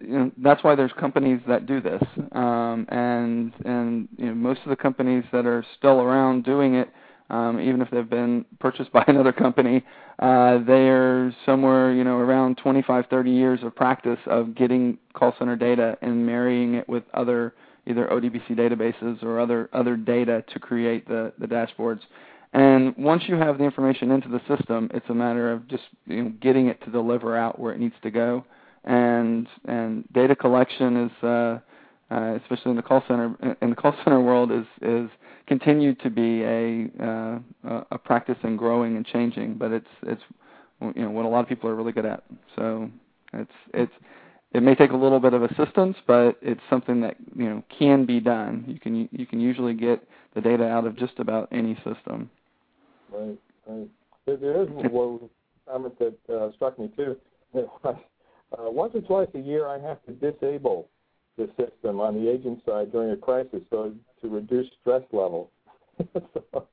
you 0.00 0.18
know, 0.18 0.32
that's 0.38 0.62
why 0.62 0.76
there's 0.76 0.92
companies 0.92 1.40
that 1.48 1.66
do 1.66 1.80
this, 1.80 2.02
um, 2.30 2.86
and 2.90 3.52
and 3.64 4.08
you 4.16 4.26
know, 4.26 4.34
most 4.34 4.60
of 4.64 4.70
the 4.70 4.76
companies 4.76 5.24
that 5.32 5.46
are 5.46 5.64
still 5.78 6.00
around 6.00 6.44
doing 6.44 6.76
it, 6.76 6.90
um, 7.30 7.58
even 7.60 7.80
if 7.80 7.90
they've 7.90 8.08
been 8.08 8.44
purchased 8.60 8.92
by 8.92 9.02
another 9.08 9.32
company, 9.32 9.84
uh, 10.20 10.58
they're 10.64 11.34
somewhere 11.44 11.92
you 11.92 12.04
know 12.04 12.18
around 12.18 12.56
25, 12.58 13.06
30 13.10 13.30
years 13.30 13.60
of 13.64 13.74
practice 13.74 14.20
of 14.26 14.54
getting 14.54 14.96
call 15.14 15.34
center 15.36 15.56
data 15.56 15.98
and 16.02 16.24
marrying 16.24 16.74
it 16.74 16.88
with 16.88 17.02
other 17.14 17.52
either 17.86 18.06
ODBC 18.06 18.50
databases 18.52 19.22
or 19.22 19.40
other 19.40 19.68
other 19.72 19.96
data 19.96 20.44
to 20.52 20.58
create 20.58 21.06
the, 21.08 21.32
the 21.38 21.46
dashboards. 21.46 22.00
And 22.52 22.94
once 22.98 23.22
you 23.28 23.36
have 23.36 23.58
the 23.58 23.64
information 23.64 24.10
into 24.10 24.28
the 24.28 24.40
system, 24.46 24.90
it's 24.92 25.08
a 25.08 25.14
matter 25.14 25.50
of 25.50 25.66
just 25.68 25.84
you 26.06 26.24
know, 26.24 26.32
getting 26.40 26.66
it 26.66 26.82
to 26.84 26.90
deliver 26.90 27.36
out 27.36 27.58
where 27.58 27.72
it 27.72 27.80
needs 27.80 27.94
to 28.02 28.10
go. 28.10 28.44
And 28.84 29.46
and 29.66 30.04
data 30.12 30.36
collection 30.36 31.04
is, 31.06 31.24
uh, 31.24 31.58
uh, 32.10 32.38
especially 32.42 32.72
in 32.72 32.76
the 32.76 32.82
call 32.82 33.02
center 33.08 33.56
in 33.62 33.70
the 33.70 33.76
call 33.76 33.94
center 34.04 34.20
world, 34.20 34.52
is 34.52 34.66
is 34.82 35.08
continued 35.46 36.00
to 36.00 36.10
be 36.10 36.42
a 36.42 36.90
uh, 37.00 37.84
a 37.90 37.98
practice 37.98 38.38
and 38.42 38.58
growing 38.58 38.96
and 38.96 39.06
changing. 39.06 39.54
But 39.54 39.72
it's 39.72 39.86
it's 40.02 40.22
you 40.80 41.02
know 41.02 41.10
what 41.10 41.24
a 41.24 41.28
lot 41.28 41.40
of 41.40 41.48
people 41.48 41.70
are 41.70 41.74
really 41.74 41.92
good 41.92 42.06
at. 42.06 42.24
So 42.56 42.90
it's 43.32 43.52
it's 43.72 43.92
it 44.54 44.62
may 44.62 44.74
take 44.74 44.92
a 44.92 44.96
little 44.96 45.20
bit 45.20 45.32
of 45.32 45.42
assistance, 45.42 45.96
but 46.06 46.36
it's 46.42 46.60
something 46.68 47.00
that 47.00 47.16
you 47.34 47.48
know 47.48 47.62
can 47.78 48.04
be 48.04 48.20
done. 48.20 48.64
You 48.66 48.78
can 48.78 49.08
you 49.10 49.26
can 49.26 49.40
usually 49.40 49.74
get 49.74 50.06
the 50.34 50.40
data 50.40 50.64
out 50.64 50.86
of 50.86 50.96
just 50.96 51.18
about 51.18 51.48
any 51.52 51.74
system. 51.76 52.30
Right, 53.10 53.38
right. 53.66 53.88
There, 54.26 54.36
there 54.36 54.62
is 54.62 54.68
one 54.70 55.28
comment 55.68 55.98
that 55.98 56.34
uh, 56.34 56.52
struck 56.56 56.78
me 56.78 56.90
too. 56.96 57.16
Uh, 58.52 58.70
once 58.70 58.94
or 58.94 59.00
twice 59.00 59.28
a 59.34 59.38
year, 59.38 59.66
I 59.66 59.78
have 59.78 59.96
to 60.04 60.12
disable 60.12 60.86
the 61.38 61.48
system 61.56 62.00
on 62.00 62.22
the 62.22 62.30
agent 62.30 62.60
side 62.66 62.92
during 62.92 63.10
a 63.10 63.16
crisis, 63.16 63.62
so 63.70 63.94
to 64.20 64.28
reduce 64.28 64.66
stress 64.82 65.00
levels. 65.10 65.48
so, 66.12 66.66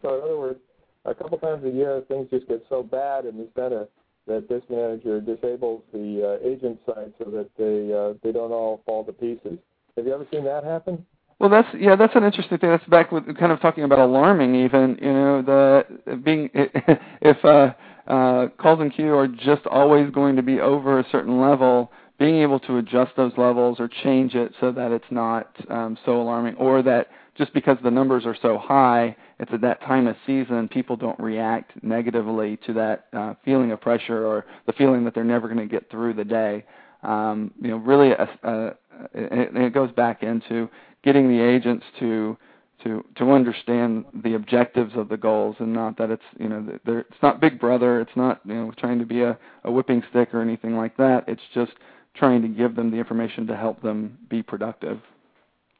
so 0.00 0.14
in 0.14 0.22
other 0.22 0.38
words, 0.38 0.58
a 1.04 1.14
couple 1.14 1.36
times 1.36 1.66
a 1.66 1.70
year, 1.70 2.02
things 2.08 2.28
just 2.30 2.48
get 2.48 2.64
so 2.70 2.82
bad 2.82 3.26
in 3.26 3.36
the 3.36 3.46
center 3.54 3.88
that 4.26 4.48
this 4.48 4.62
manager 4.68 5.20
disables 5.20 5.82
the 5.92 6.38
uh, 6.42 6.48
agent 6.48 6.78
side 6.86 7.12
so 7.18 7.30
that 7.30 7.48
they 7.56 7.92
uh, 7.92 8.18
they 8.22 8.32
don't 8.32 8.52
all 8.52 8.82
fall 8.84 9.04
to 9.04 9.12
pieces. 9.12 9.58
Have 9.96 10.06
you 10.06 10.14
ever 10.14 10.26
seen 10.30 10.44
that 10.44 10.64
happen? 10.64 11.04
Well, 11.38 11.50
that's 11.50 11.68
yeah, 11.78 11.96
that's 11.96 12.14
an 12.16 12.24
interesting 12.24 12.58
thing. 12.58 12.70
That's 12.70 12.84
back 12.86 13.12
with 13.12 13.24
kind 13.38 13.52
of 13.52 13.60
talking 13.60 13.84
about 13.84 13.98
alarming. 13.98 14.54
Even 14.54 14.98
you 15.00 15.12
know 15.12 15.42
the 15.42 16.16
being 16.16 16.50
if 16.54 17.44
uh, 17.44 17.72
uh, 18.10 18.48
calls 18.58 18.80
and 18.80 18.94
queue 18.94 19.14
are 19.14 19.28
just 19.28 19.66
always 19.66 20.10
going 20.10 20.36
to 20.36 20.42
be 20.42 20.60
over 20.60 20.98
a 20.98 21.04
certain 21.12 21.40
level, 21.40 21.92
being 22.18 22.36
able 22.36 22.58
to 22.60 22.78
adjust 22.78 23.12
those 23.16 23.32
levels 23.36 23.78
or 23.80 23.88
change 24.02 24.34
it 24.34 24.52
so 24.60 24.72
that 24.72 24.92
it's 24.92 25.10
not 25.10 25.54
um, 25.70 25.98
so 26.06 26.20
alarming, 26.20 26.54
or 26.54 26.82
that 26.82 27.08
just 27.36 27.52
because 27.52 27.76
the 27.82 27.90
numbers 27.90 28.24
are 28.26 28.36
so 28.40 28.58
high, 28.58 29.16
it's 29.38 29.52
at 29.52 29.60
that 29.60 29.80
time 29.82 30.06
of 30.06 30.16
season, 30.26 30.68
people 30.68 30.96
don't 30.96 31.18
react 31.18 31.72
negatively 31.82 32.58
to 32.66 32.72
that 32.74 33.06
uh, 33.12 33.34
feeling 33.44 33.72
of 33.72 33.80
pressure 33.80 34.26
or 34.26 34.46
the 34.66 34.72
feeling 34.72 35.04
that 35.04 35.14
they're 35.14 35.24
never 35.24 35.48
going 35.48 35.60
to 35.60 35.66
get 35.66 35.90
through 35.90 36.14
the 36.14 36.24
day. 36.24 36.64
Um, 37.02 37.52
you 37.60 37.68
know, 37.68 37.76
really, 37.76 38.10
a, 38.10 38.28
a, 38.42 38.66
it, 39.14 39.56
it 39.56 39.74
goes 39.74 39.92
back 39.92 40.22
into 40.22 40.68
getting 41.04 41.28
the 41.28 41.40
agents 41.40 41.84
to 42.00 42.36
to 42.84 43.04
to 43.16 43.32
understand 43.32 44.04
the 44.22 44.34
objectives 44.34 44.92
of 44.96 45.08
the 45.08 45.16
goals 45.16 45.56
and 45.60 45.72
not 45.72 45.96
that 45.96 46.10
it's 46.10 46.22
you 46.38 46.48
know 46.48 46.78
it's 46.86 47.22
not 47.22 47.40
Big 47.40 47.58
Brother, 47.58 48.00
it's 48.00 48.16
not 48.16 48.40
you 48.44 48.54
know 48.54 48.72
trying 48.78 48.98
to 48.98 49.06
be 49.06 49.22
a, 49.22 49.38
a 49.64 49.70
whipping 49.70 50.02
stick 50.10 50.34
or 50.34 50.40
anything 50.40 50.76
like 50.76 50.96
that. 50.96 51.24
It's 51.26 51.42
just 51.54 51.72
trying 52.14 52.42
to 52.42 52.48
give 52.48 52.76
them 52.76 52.90
the 52.90 52.96
information 52.96 53.46
to 53.46 53.56
help 53.56 53.82
them 53.82 54.18
be 54.28 54.42
productive. 54.42 55.00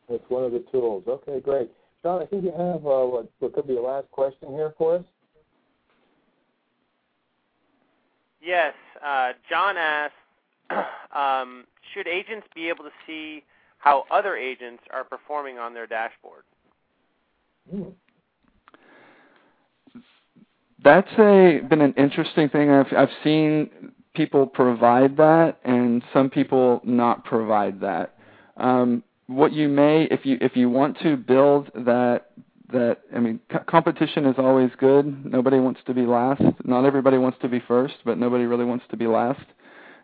It's 0.09 0.25
one 0.29 0.45
of 0.45 0.53
the 0.53 0.64
tools. 0.71 1.05
Okay, 1.09 1.40
great. 1.40 1.71
John, 2.03 2.23
I 2.23 2.27
think 2.27 2.45
you 2.45 2.53
have 2.53 2.87
uh, 2.87 3.05
what, 3.07 3.31
what 3.40 3.53
could 3.55 3.66
be 3.66 3.77
a 3.77 3.83
last 3.83 4.11
question 4.11 4.51
here 4.51 4.73
for 4.79 4.97
us. 4.97 5.05
Yes. 8.40 8.75
Uh, 9.05 9.33
John 9.51 9.77
asked, 9.77 10.14
um, 11.14 11.64
should 11.92 12.07
agents 12.07 12.47
be 12.55 12.69
able 12.69 12.85
to 12.85 12.90
see 13.07 13.42
how 13.79 14.05
other 14.11 14.37
agents 14.37 14.83
are 14.92 15.05
performing 15.05 15.59
on 15.59 15.75
their 15.75 15.87
dashboard? 15.87 16.45
Hmm. 17.71 17.83
That's 20.85 21.11
a 21.19 21.61
been 21.69 21.81
an 21.81 21.95
interesting 21.97 22.49
thing. 22.49 22.71
I've 22.71 22.92
I've 22.97 23.11
seen 23.25 23.92
people 24.14 24.47
provide 24.47 25.16
that, 25.16 25.59
and 25.64 26.03
some 26.12 26.31
people 26.31 26.81
not 26.85 27.25
provide 27.25 27.81
that. 27.81 28.14
Um, 28.57 29.03
what 29.27 29.53
you 29.53 29.69
may 29.69 30.05
if 30.11 30.25
you 30.25 30.39
if 30.41 30.57
you 30.57 30.71
want 30.71 30.99
to 31.01 31.17
build 31.17 31.71
that 31.75 32.31
that 32.73 32.99
I 33.15 33.21
mean 33.21 33.41
c- 33.51 33.59
competition 33.67 34.27
is 34.27 34.37
always 34.39 34.71
good. 34.79 35.25
Nobody 35.25 35.59
wants 35.59 35.81
to 35.87 35.95
be 35.95 36.03
last. 36.03 36.43
Not 36.65 36.85
everybody 36.85 37.19
wants 37.19 37.39
to 37.43 37.49
be 37.49 37.61
first, 37.61 37.95
but 38.05 38.19
nobody 38.19 38.45
really 38.45 38.65
wants 38.65 38.85
to 38.91 38.97
be 38.97 39.07
last. 39.07 39.45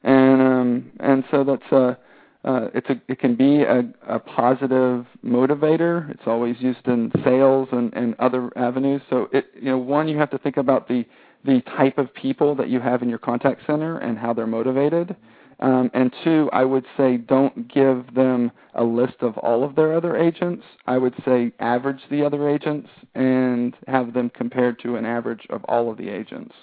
And 0.02 0.42
um 0.42 0.92
and 1.00 1.24
so 1.30 1.44
that's 1.44 1.72
a 1.72 1.98
uh, 2.44 2.68
it's 2.74 2.88
a 2.90 3.00
it 3.08 3.20
can 3.20 3.36
be 3.36 3.62
a, 3.62 3.84
a 4.08 4.18
positive 4.18 5.06
motivator. 5.24 6.10
It's 6.10 6.24
always 6.26 6.56
used 6.58 6.86
in 6.88 7.12
sales 7.24 7.68
and, 7.70 7.92
and 7.94 8.16
other 8.18 8.50
avenues. 8.56 9.00
So 9.08 9.28
it 9.32 9.46
you 9.54 9.66
know 9.66 9.78
one 9.78 10.08
you 10.08 10.18
have 10.18 10.30
to 10.30 10.38
think 10.38 10.56
about 10.56 10.88
the 10.88 11.04
the 11.44 11.60
type 11.76 11.98
of 11.98 12.12
people 12.14 12.54
that 12.56 12.68
you 12.68 12.80
have 12.80 13.02
in 13.02 13.08
your 13.08 13.18
contact 13.18 13.62
center 13.66 13.98
and 13.98 14.18
how 14.18 14.32
they're 14.32 14.46
motivated. 14.46 15.14
Um, 15.60 15.90
and 15.94 16.12
two, 16.24 16.50
I 16.52 16.64
would 16.64 16.84
say 16.96 17.16
don't 17.16 17.72
give 17.72 18.14
them 18.14 18.50
a 18.74 18.82
list 18.82 19.16
of 19.20 19.36
all 19.38 19.64
of 19.64 19.76
their 19.76 19.94
other 19.94 20.16
agents, 20.16 20.64
I 20.86 20.98
would 20.98 21.14
say 21.24 21.52
average 21.60 22.00
the 22.10 22.24
other 22.24 22.48
agents 22.48 22.88
and 23.14 23.76
have 23.86 24.12
them 24.12 24.30
compared 24.30 24.80
to 24.80 24.96
an 24.96 25.04
average 25.04 25.46
of 25.50 25.64
all 25.64 25.90
of 25.90 25.98
the 25.98 26.08
agents 26.08 26.54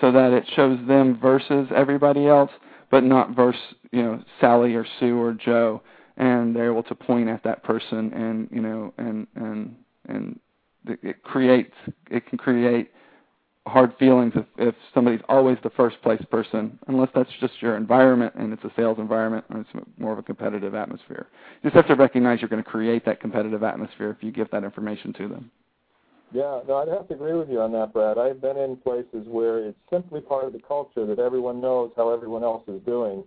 so 0.00 0.12
that 0.12 0.32
it 0.32 0.44
shows 0.54 0.78
them 0.86 1.18
versus 1.20 1.68
everybody 1.74 2.26
else, 2.26 2.50
but 2.90 3.04
not 3.04 3.34
versus 3.34 3.60
you 3.92 4.02
know 4.02 4.22
Sally 4.40 4.74
or 4.74 4.86
Sue 4.98 5.20
or 5.20 5.32
Joe, 5.32 5.82
and 6.16 6.54
they're 6.54 6.70
able 6.70 6.82
to 6.84 6.94
point 6.94 7.28
at 7.28 7.42
that 7.44 7.62
person 7.62 8.12
and 8.12 8.48
you 8.50 8.60
know 8.60 8.92
and 8.98 9.26
and 9.34 9.76
and 10.08 10.38
it 10.86 11.22
creates 11.22 11.74
it 12.10 12.26
can 12.26 12.38
create 12.38 12.90
hard 13.66 13.94
feelings 13.98 14.32
if, 14.36 14.44
if 14.58 14.74
somebody's 14.92 15.22
always 15.28 15.56
the 15.62 15.70
first 15.70 16.00
place 16.02 16.22
person, 16.30 16.78
unless 16.86 17.08
that's 17.14 17.30
just 17.40 17.54
your 17.60 17.76
environment 17.76 18.34
and 18.36 18.52
it's 18.52 18.64
a 18.64 18.72
sales 18.76 18.98
environment 18.98 19.44
and 19.48 19.64
it's 19.64 19.86
more 19.98 20.12
of 20.12 20.18
a 20.18 20.22
competitive 20.22 20.74
atmosphere. 20.74 21.28
You 21.62 21.70
just 21.70 21.76
have 21.76 21.88
to 21.88 21.94
recognize 21.94 22.40
you're 22.40 22.50
going 22.50 22.62
to 22.62 22.68
create 22.68 23.04
that 23.06 23.20
competitive 23.20 23.62
atmosphere 23.62 24.10
if 24.10 24.22
you 24.22 24.32
give 24.32 24.50
that 24.50 24.64
information 24.64 25.12
to 25.14 25.28
them. 25.28 25.50
Yeah, 26.32 26.60
no, 26.66 26.76
I'd 26.76 26.88
have 26.88 27.06
to 27.08 27.14
agree 27.14 27.34
with 27.34 27.48
you 27.48 27.60
on 27.60 27.72
that, 27.72 27.92
Brad. 27.92 28.18
I've 28.18 28.40
been 28.40 28.56
in 28.56 28.76
places 28.76 29.26
where 29.28 29.58
it's 29.60 29.78
simply 29.88 30.20
part 30.20 30.44
of 30.44 30.52
the 30.52 30.60
culture 30.66 31.06
that 31.06 31.20
everyone 31.20 31.60
knows 31.60 31.92
how 31.96 32.12
everyone 32.12 32.42
else 32.42 32.64
is 32.66 32.82
doing, 32.84 33.22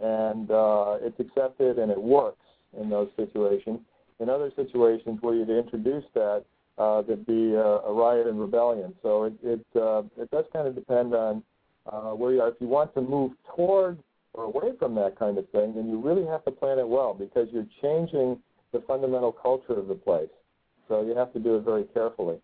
and 0.00 0.50
uh, 0.50 0.96
it's 1.02 1.20
accepted 1.20 1.78
and 1.78 1.92
it 1.92 2.00
works 2.00 2.46
in 2.80 2.88
those 2.88 3.08
situations. 3.14 3.80
In 4.20 4.30
other 4.30 4.50
situations 4.56 5.18
where 5.20 5.34
you'd 5.34 5.50
introduce 5.50 6.04
that, 6.14 6.44
uh, 6.78 7.02
there'd 7.02 7.26
be 7.26 7.54
a, 7.54 7.60
a 7.60 7.92
riot 7.92 8.26
and 8.26 8.40
rebellion. 8.40 8.94
So 9.02 9.24
it 9.24 9.34
it, 9.42 9.66
uh, 9.76 10.02
it 10.18 10.30
does 10.30 10.44
kind 10.52 10.66
of 10.66 10.74
depend 10.74 11.14
on 11.14 11.42
uh, 11.90 12.10
where 12.10 12.32
you 12.32 12.40
are. 12.40 12.48
If 12.48 12.56
you 12.60 12.68
want 12.68 12.94
to 12.94 13.00
move 13.00 13.32
toward 13.54 13.98
or 14.34 14.44
away 14.44 14.72
from 14.78 14.94
that 14.96 15.18
kind 15.18 15.38
of 15.38 15.48
thing, 15.50 15.74
then 15.74 15.88
you 15.88 16.00
really 16.00 16.26
have 16.26 16.44
to 16.44 16.50
plan 16.50 16.78
it 16.78 16.88
well 16.88 17.14
because 17.14 17.48
you're 17.52 17.66
changing 17.80 18.38
the 18.72 18.80
fundamental 18.86 19.32
culture 19.32 19.78
of 19.78 19.88
the 19.88 19.94
place. 19.94 20.28
So 20.88 21.02
you 21.02 21.16
have 21.16 21.32
to 21.32 21.38
do 21.38 21.56
it 21.56 21.64
very 21.64 21.84
carefully. 21.84 22.38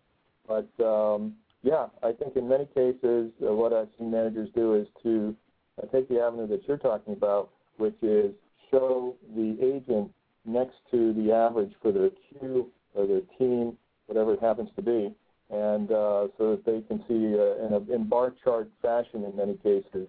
But 0.47 0.67
um, 0.83 1.33
yeah, 1.61 1.87
I 2.01 2.11
think 2.11 2.35
in 2.35 2.47
many 2.47 2.65
cases, 2.65 3.31
uh, 3.41 3.53
what 3.53 3.71
I've 3.71 3.87
seen 3.97 4.11
managers 4.11 4.49
do 4.55 4.73
is 4.75 4.87
to 5.03 5.35
uh, 5.81 5.85
take 5.87 6.09
the 6.09 6.19
avenue 6.19 6.47
that 6.47 6.67
you're 6.67 6.77
talking 6.77 7.13
about, 7.13 7.51
which 7.77 7.95
is 8.01 8.33
show 8.69 9.15
the 9.35 9.57
agent 9.61 10.11
next 10.45 10.75
to 10.91 11.13
the 11.13 11.31
average 11.31 11.71
for 11.81 11.91
their 11.91 12.09
queue 12.09 12.69
or 12.95 13.07
their 13.07 13.21
team, 13.37 13.77
whatever 14.07 14.33
it 14.33 14.41
happens 14.41 14.69
to 14.75 14.81
be, 14.81 15.11
and 15.49 15.91
uh, 15.91 16.27
so 16.37 16.51
that 16.51 16.65
they 16.65 16.81
can 16.87 17.03
see 17.07 17.37
uh, 17.37 17.65
in, 17.65 17.73
a, 17.73 17.95
in 17.95 18.07
bar 18.07 18.33
chart 18.43 18.69
fashion 18.81 19.23
in 19.23 19.35
many 19.35 19.55
cases, 19.57 20.07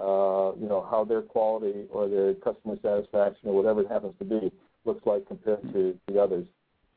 uh, 0.00 0.52
you 0.58 0.68
know, 0.68 0.86
how 0.90 1.04
their 1.04 1.22
quality 1.22 1.84
or 1.90 2.08
their 2.08 2.34
customer 2.34 2.76
satisfaction 2.82 3.48
or 3.48 3.54
whatever 3.54 3.80
it 3.82 3.88
happens 3.88 4.14
to 4.18 4.24
be 4.24 4.52
looks 4.84 5.04
like 5.06 5.26
compared 5.26 5.62
to 5.72 5.96
the 6.06 6.20
others. 6.20 6.46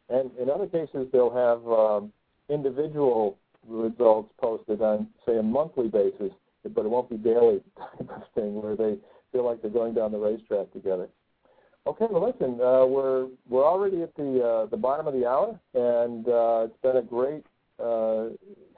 And 0.10 0.32
in 0.40 0.50
other 0.50 0.68
cases, 0.68 1.08
they'll 1.12 1.34
have 1.34 1.68
um, 1.68 2.12
individual 2.50 3.38
results 3.68 4.32
posted 4.40 4.82
on, 4.82 5.08
say, 5.26 5.38
a 5.38 5.44
monthly 5.44 5.88
basis, 5.88 6.32
but 6.64 6.86
it 6.86 6.90
won't 6.90 7.10
be 7.10 7.18
daily 7.18 7.62
type 7.78 8.10
of 8.10 8.24
thing 8.36 8.62
where 8.62 8.76
they 8.76 8.98
feel 9.32 9.46
like 9.46 9.62
they're 9.62 9.72
going 9.72 9.94
down 9.94 10.12
the 10.12 10.18
racetrack 10.18 10.72
together. 10.72 11.08
Okay, 11.88 12.06
well, 12.10 12.28
listen, 12.28 12.60
uh, 12.62 12.86
we're 12.86 13.28
we're 13.50 13.66
already 13.66 14.02
at 14.04 14.14
the 14.16 14.44
uh, 14.44 14.66
the 14.66 14.76
bottom 14.78 15.08
of 15.08 15.14
the 15.14 15.26
hour, 15.26 15.58
and 15.74 16.28
uh, 16.28 16.66
it's 16.66 16.82
been 16.84 16.98
a 16.98 17.02
great 17.02 17.46
uh, 17.82 18.26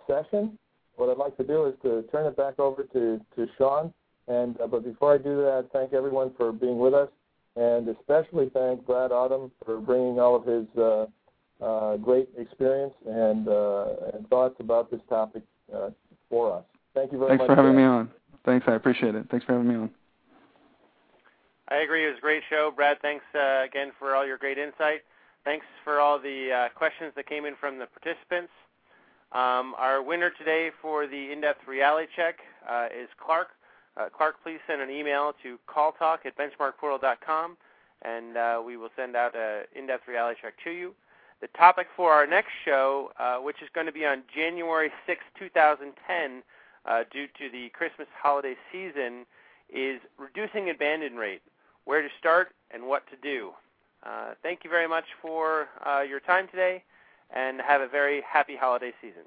session. 0.05 0.57
What 0.95 1.09
I'd 1.09 1.17
like 1.17 1.35
to 1.37 1.43
do 1.43 1.65
is 1.65 1.73
to 1.81 2.03
turn 2.11 2.27
it 2.27 2.37
back 2.37 2.59
over 2.59 2.83
to 2.83 3.19
to 3.35 3.47
Sean, 3.57 3.91
and 4.27 4.61
uh, 4.61 4.67
but 4.67 4.83
before 4.83 5.13
I 5.13 5.17
do 5.17 5.37
that, 5.37 5.69
thank 5.73 5.93
everyone 5.93 6.33
for 6.37 6.51
being 6.51 6.77
with 6.77 6.93
us, 6.93 7.09
and 7.55 7.87
especially 7.89 8.51
thank 8.53 8.85
Brad 8.85 9.11
Autumn 9.11 9.51
for 9.65 9.79
bringing 9.79 10.19
all 10.19 10.35
of 10.35 10.45
his 10.45 10.67
uh, 10.77 11.07
uh, 11.61 11.97
great 11.97 12.29
experience 12.37 12.93
and, 13.05 13.47
uh, 13.47 13.85
and 14.13 14.27
thoughts 14.29 14.55
about 14.59 14.89
this 14.89 15.01
topic 15.09 15.43
uh, 15.75 15.89
for 16.29 16.55
us. 16.55 16.63
Thank 16.93 17.11
you 17.11 17.17
very 17.17 17.31
Thanks 17.31 17.41
much. 17.41 17.47
Thanks 17.47 17.59
for 17.59 17.65
having 17.65 17.77
me 17.77 17.83
on. 17.83 18.09
Thanks, 18.45 18.65
I 18.67 18.75
appreciate 18.75 19.15
it. 19.15 19.25
Thanks 19.29 19.45
for 19.45 19.53
having 19.53 19.67
me 19.67 19.75
on. 19.75 19.89
I 21.69 21.77
agree. 21.77 22.05
It 22.05 22.09
was 22.09 22.17
a 22.17 22.21
great 22.21 22.43
show. 22.49 22.71
Brad, 22.75 22.97
thanks 23.01 23.23
uh, 23.35 23.63
again 23.63 23.91
for 23.99 24.15
all 24.15 24.25
your 24.25 24.37
great 24.37 24.57
insight. 24.57 25.01
Thanks 25.45 25.65
for 25.83 25.99
all 25.99 26.19
the 26.19 26.51
uh, 26.51 26.69
questions 26.77 27.13
that 27.15 27.27
came 27.27 27.45
in 27.45 27.55
from 27.55 27.79
the 27.79 27.85
participants. 27.85 28.51
Um, 29.31 29.75
our 29.77 30.01
winner 30.01 30.31
today 30.31 30.71
for 30.81 31.05
the 31.05 31.31
in-depth 31.31 31.67
reality 31.67 32.07
check 32.15 32.39
uh, 32.67 32.87
is 32.87 33.07
Clark. 33.23 33.49
Clark, 34.15 34.35
please 34.41 34.59
send 34.65 34.81
an 34.81 34.89
email 34.89 35.33
to 35.43 35.59
calltalk 35.67 36.19
at 36.25 36.33
benchmarkportal.com, 36.37 37.57
and 38.01 38.65
we 38.65 38.77
will 38.77 38.89
send 38.95 39.17
out 39.17 39.35
an 39.35 39.65
in-depth 39.75 40.07
reality 40.07 40.39
check 40.41 40.53
to 40.63 40.71
you. 40.71 40.95
The 41.41 41.47
topic 41.57 41.87
for 41.95 42.11
our 42.11 42.27
next 42.27 42.51
show, 42.65 43.11
uh, 43.17 43.37
which 43.37 43.61
is 43.61 43.69
going 43.73 43.85
to 43.85 43.93
be 43.93 44.05
on 44.05 44.23
January 44.33 44.91
6, 45.07 45.21
2010, 45.37 46.43
uh, 46.85 47.03
due 47.11 47.27
to 47.27 47.49
the 47.49 47.69
Christmas 47.69 48.07
holiday 48.21 48.55
season, 48.71 49.25
is 49.73 50.01
reducing 50.17 50.69
abandon 50.69 51.15
rate, 51.15 51.41
where 51.89 52.03
to 52.03 52.07
start 52.19 52.49
and 52.69 52.83
what 52.85 53.01
to 53.09 53.15
do. 53.23 53.49
Uh, 54.05 54.35
thank 54.43 54.63
you 54.63 54.69
very 54.69 54.87
much 54.87 55.05
for 55.23 55.69
uh, 55.87 56.01
your 56.01 56.19
time 56.19 56.47
today, 56.47 56.83
and 57.33 57.59
have 57.59 57.81
a 57.81 57.87
very 57.87 58.21
happy 58.21 58.55
holiday 58.55 58.93
season. 59.01 59.23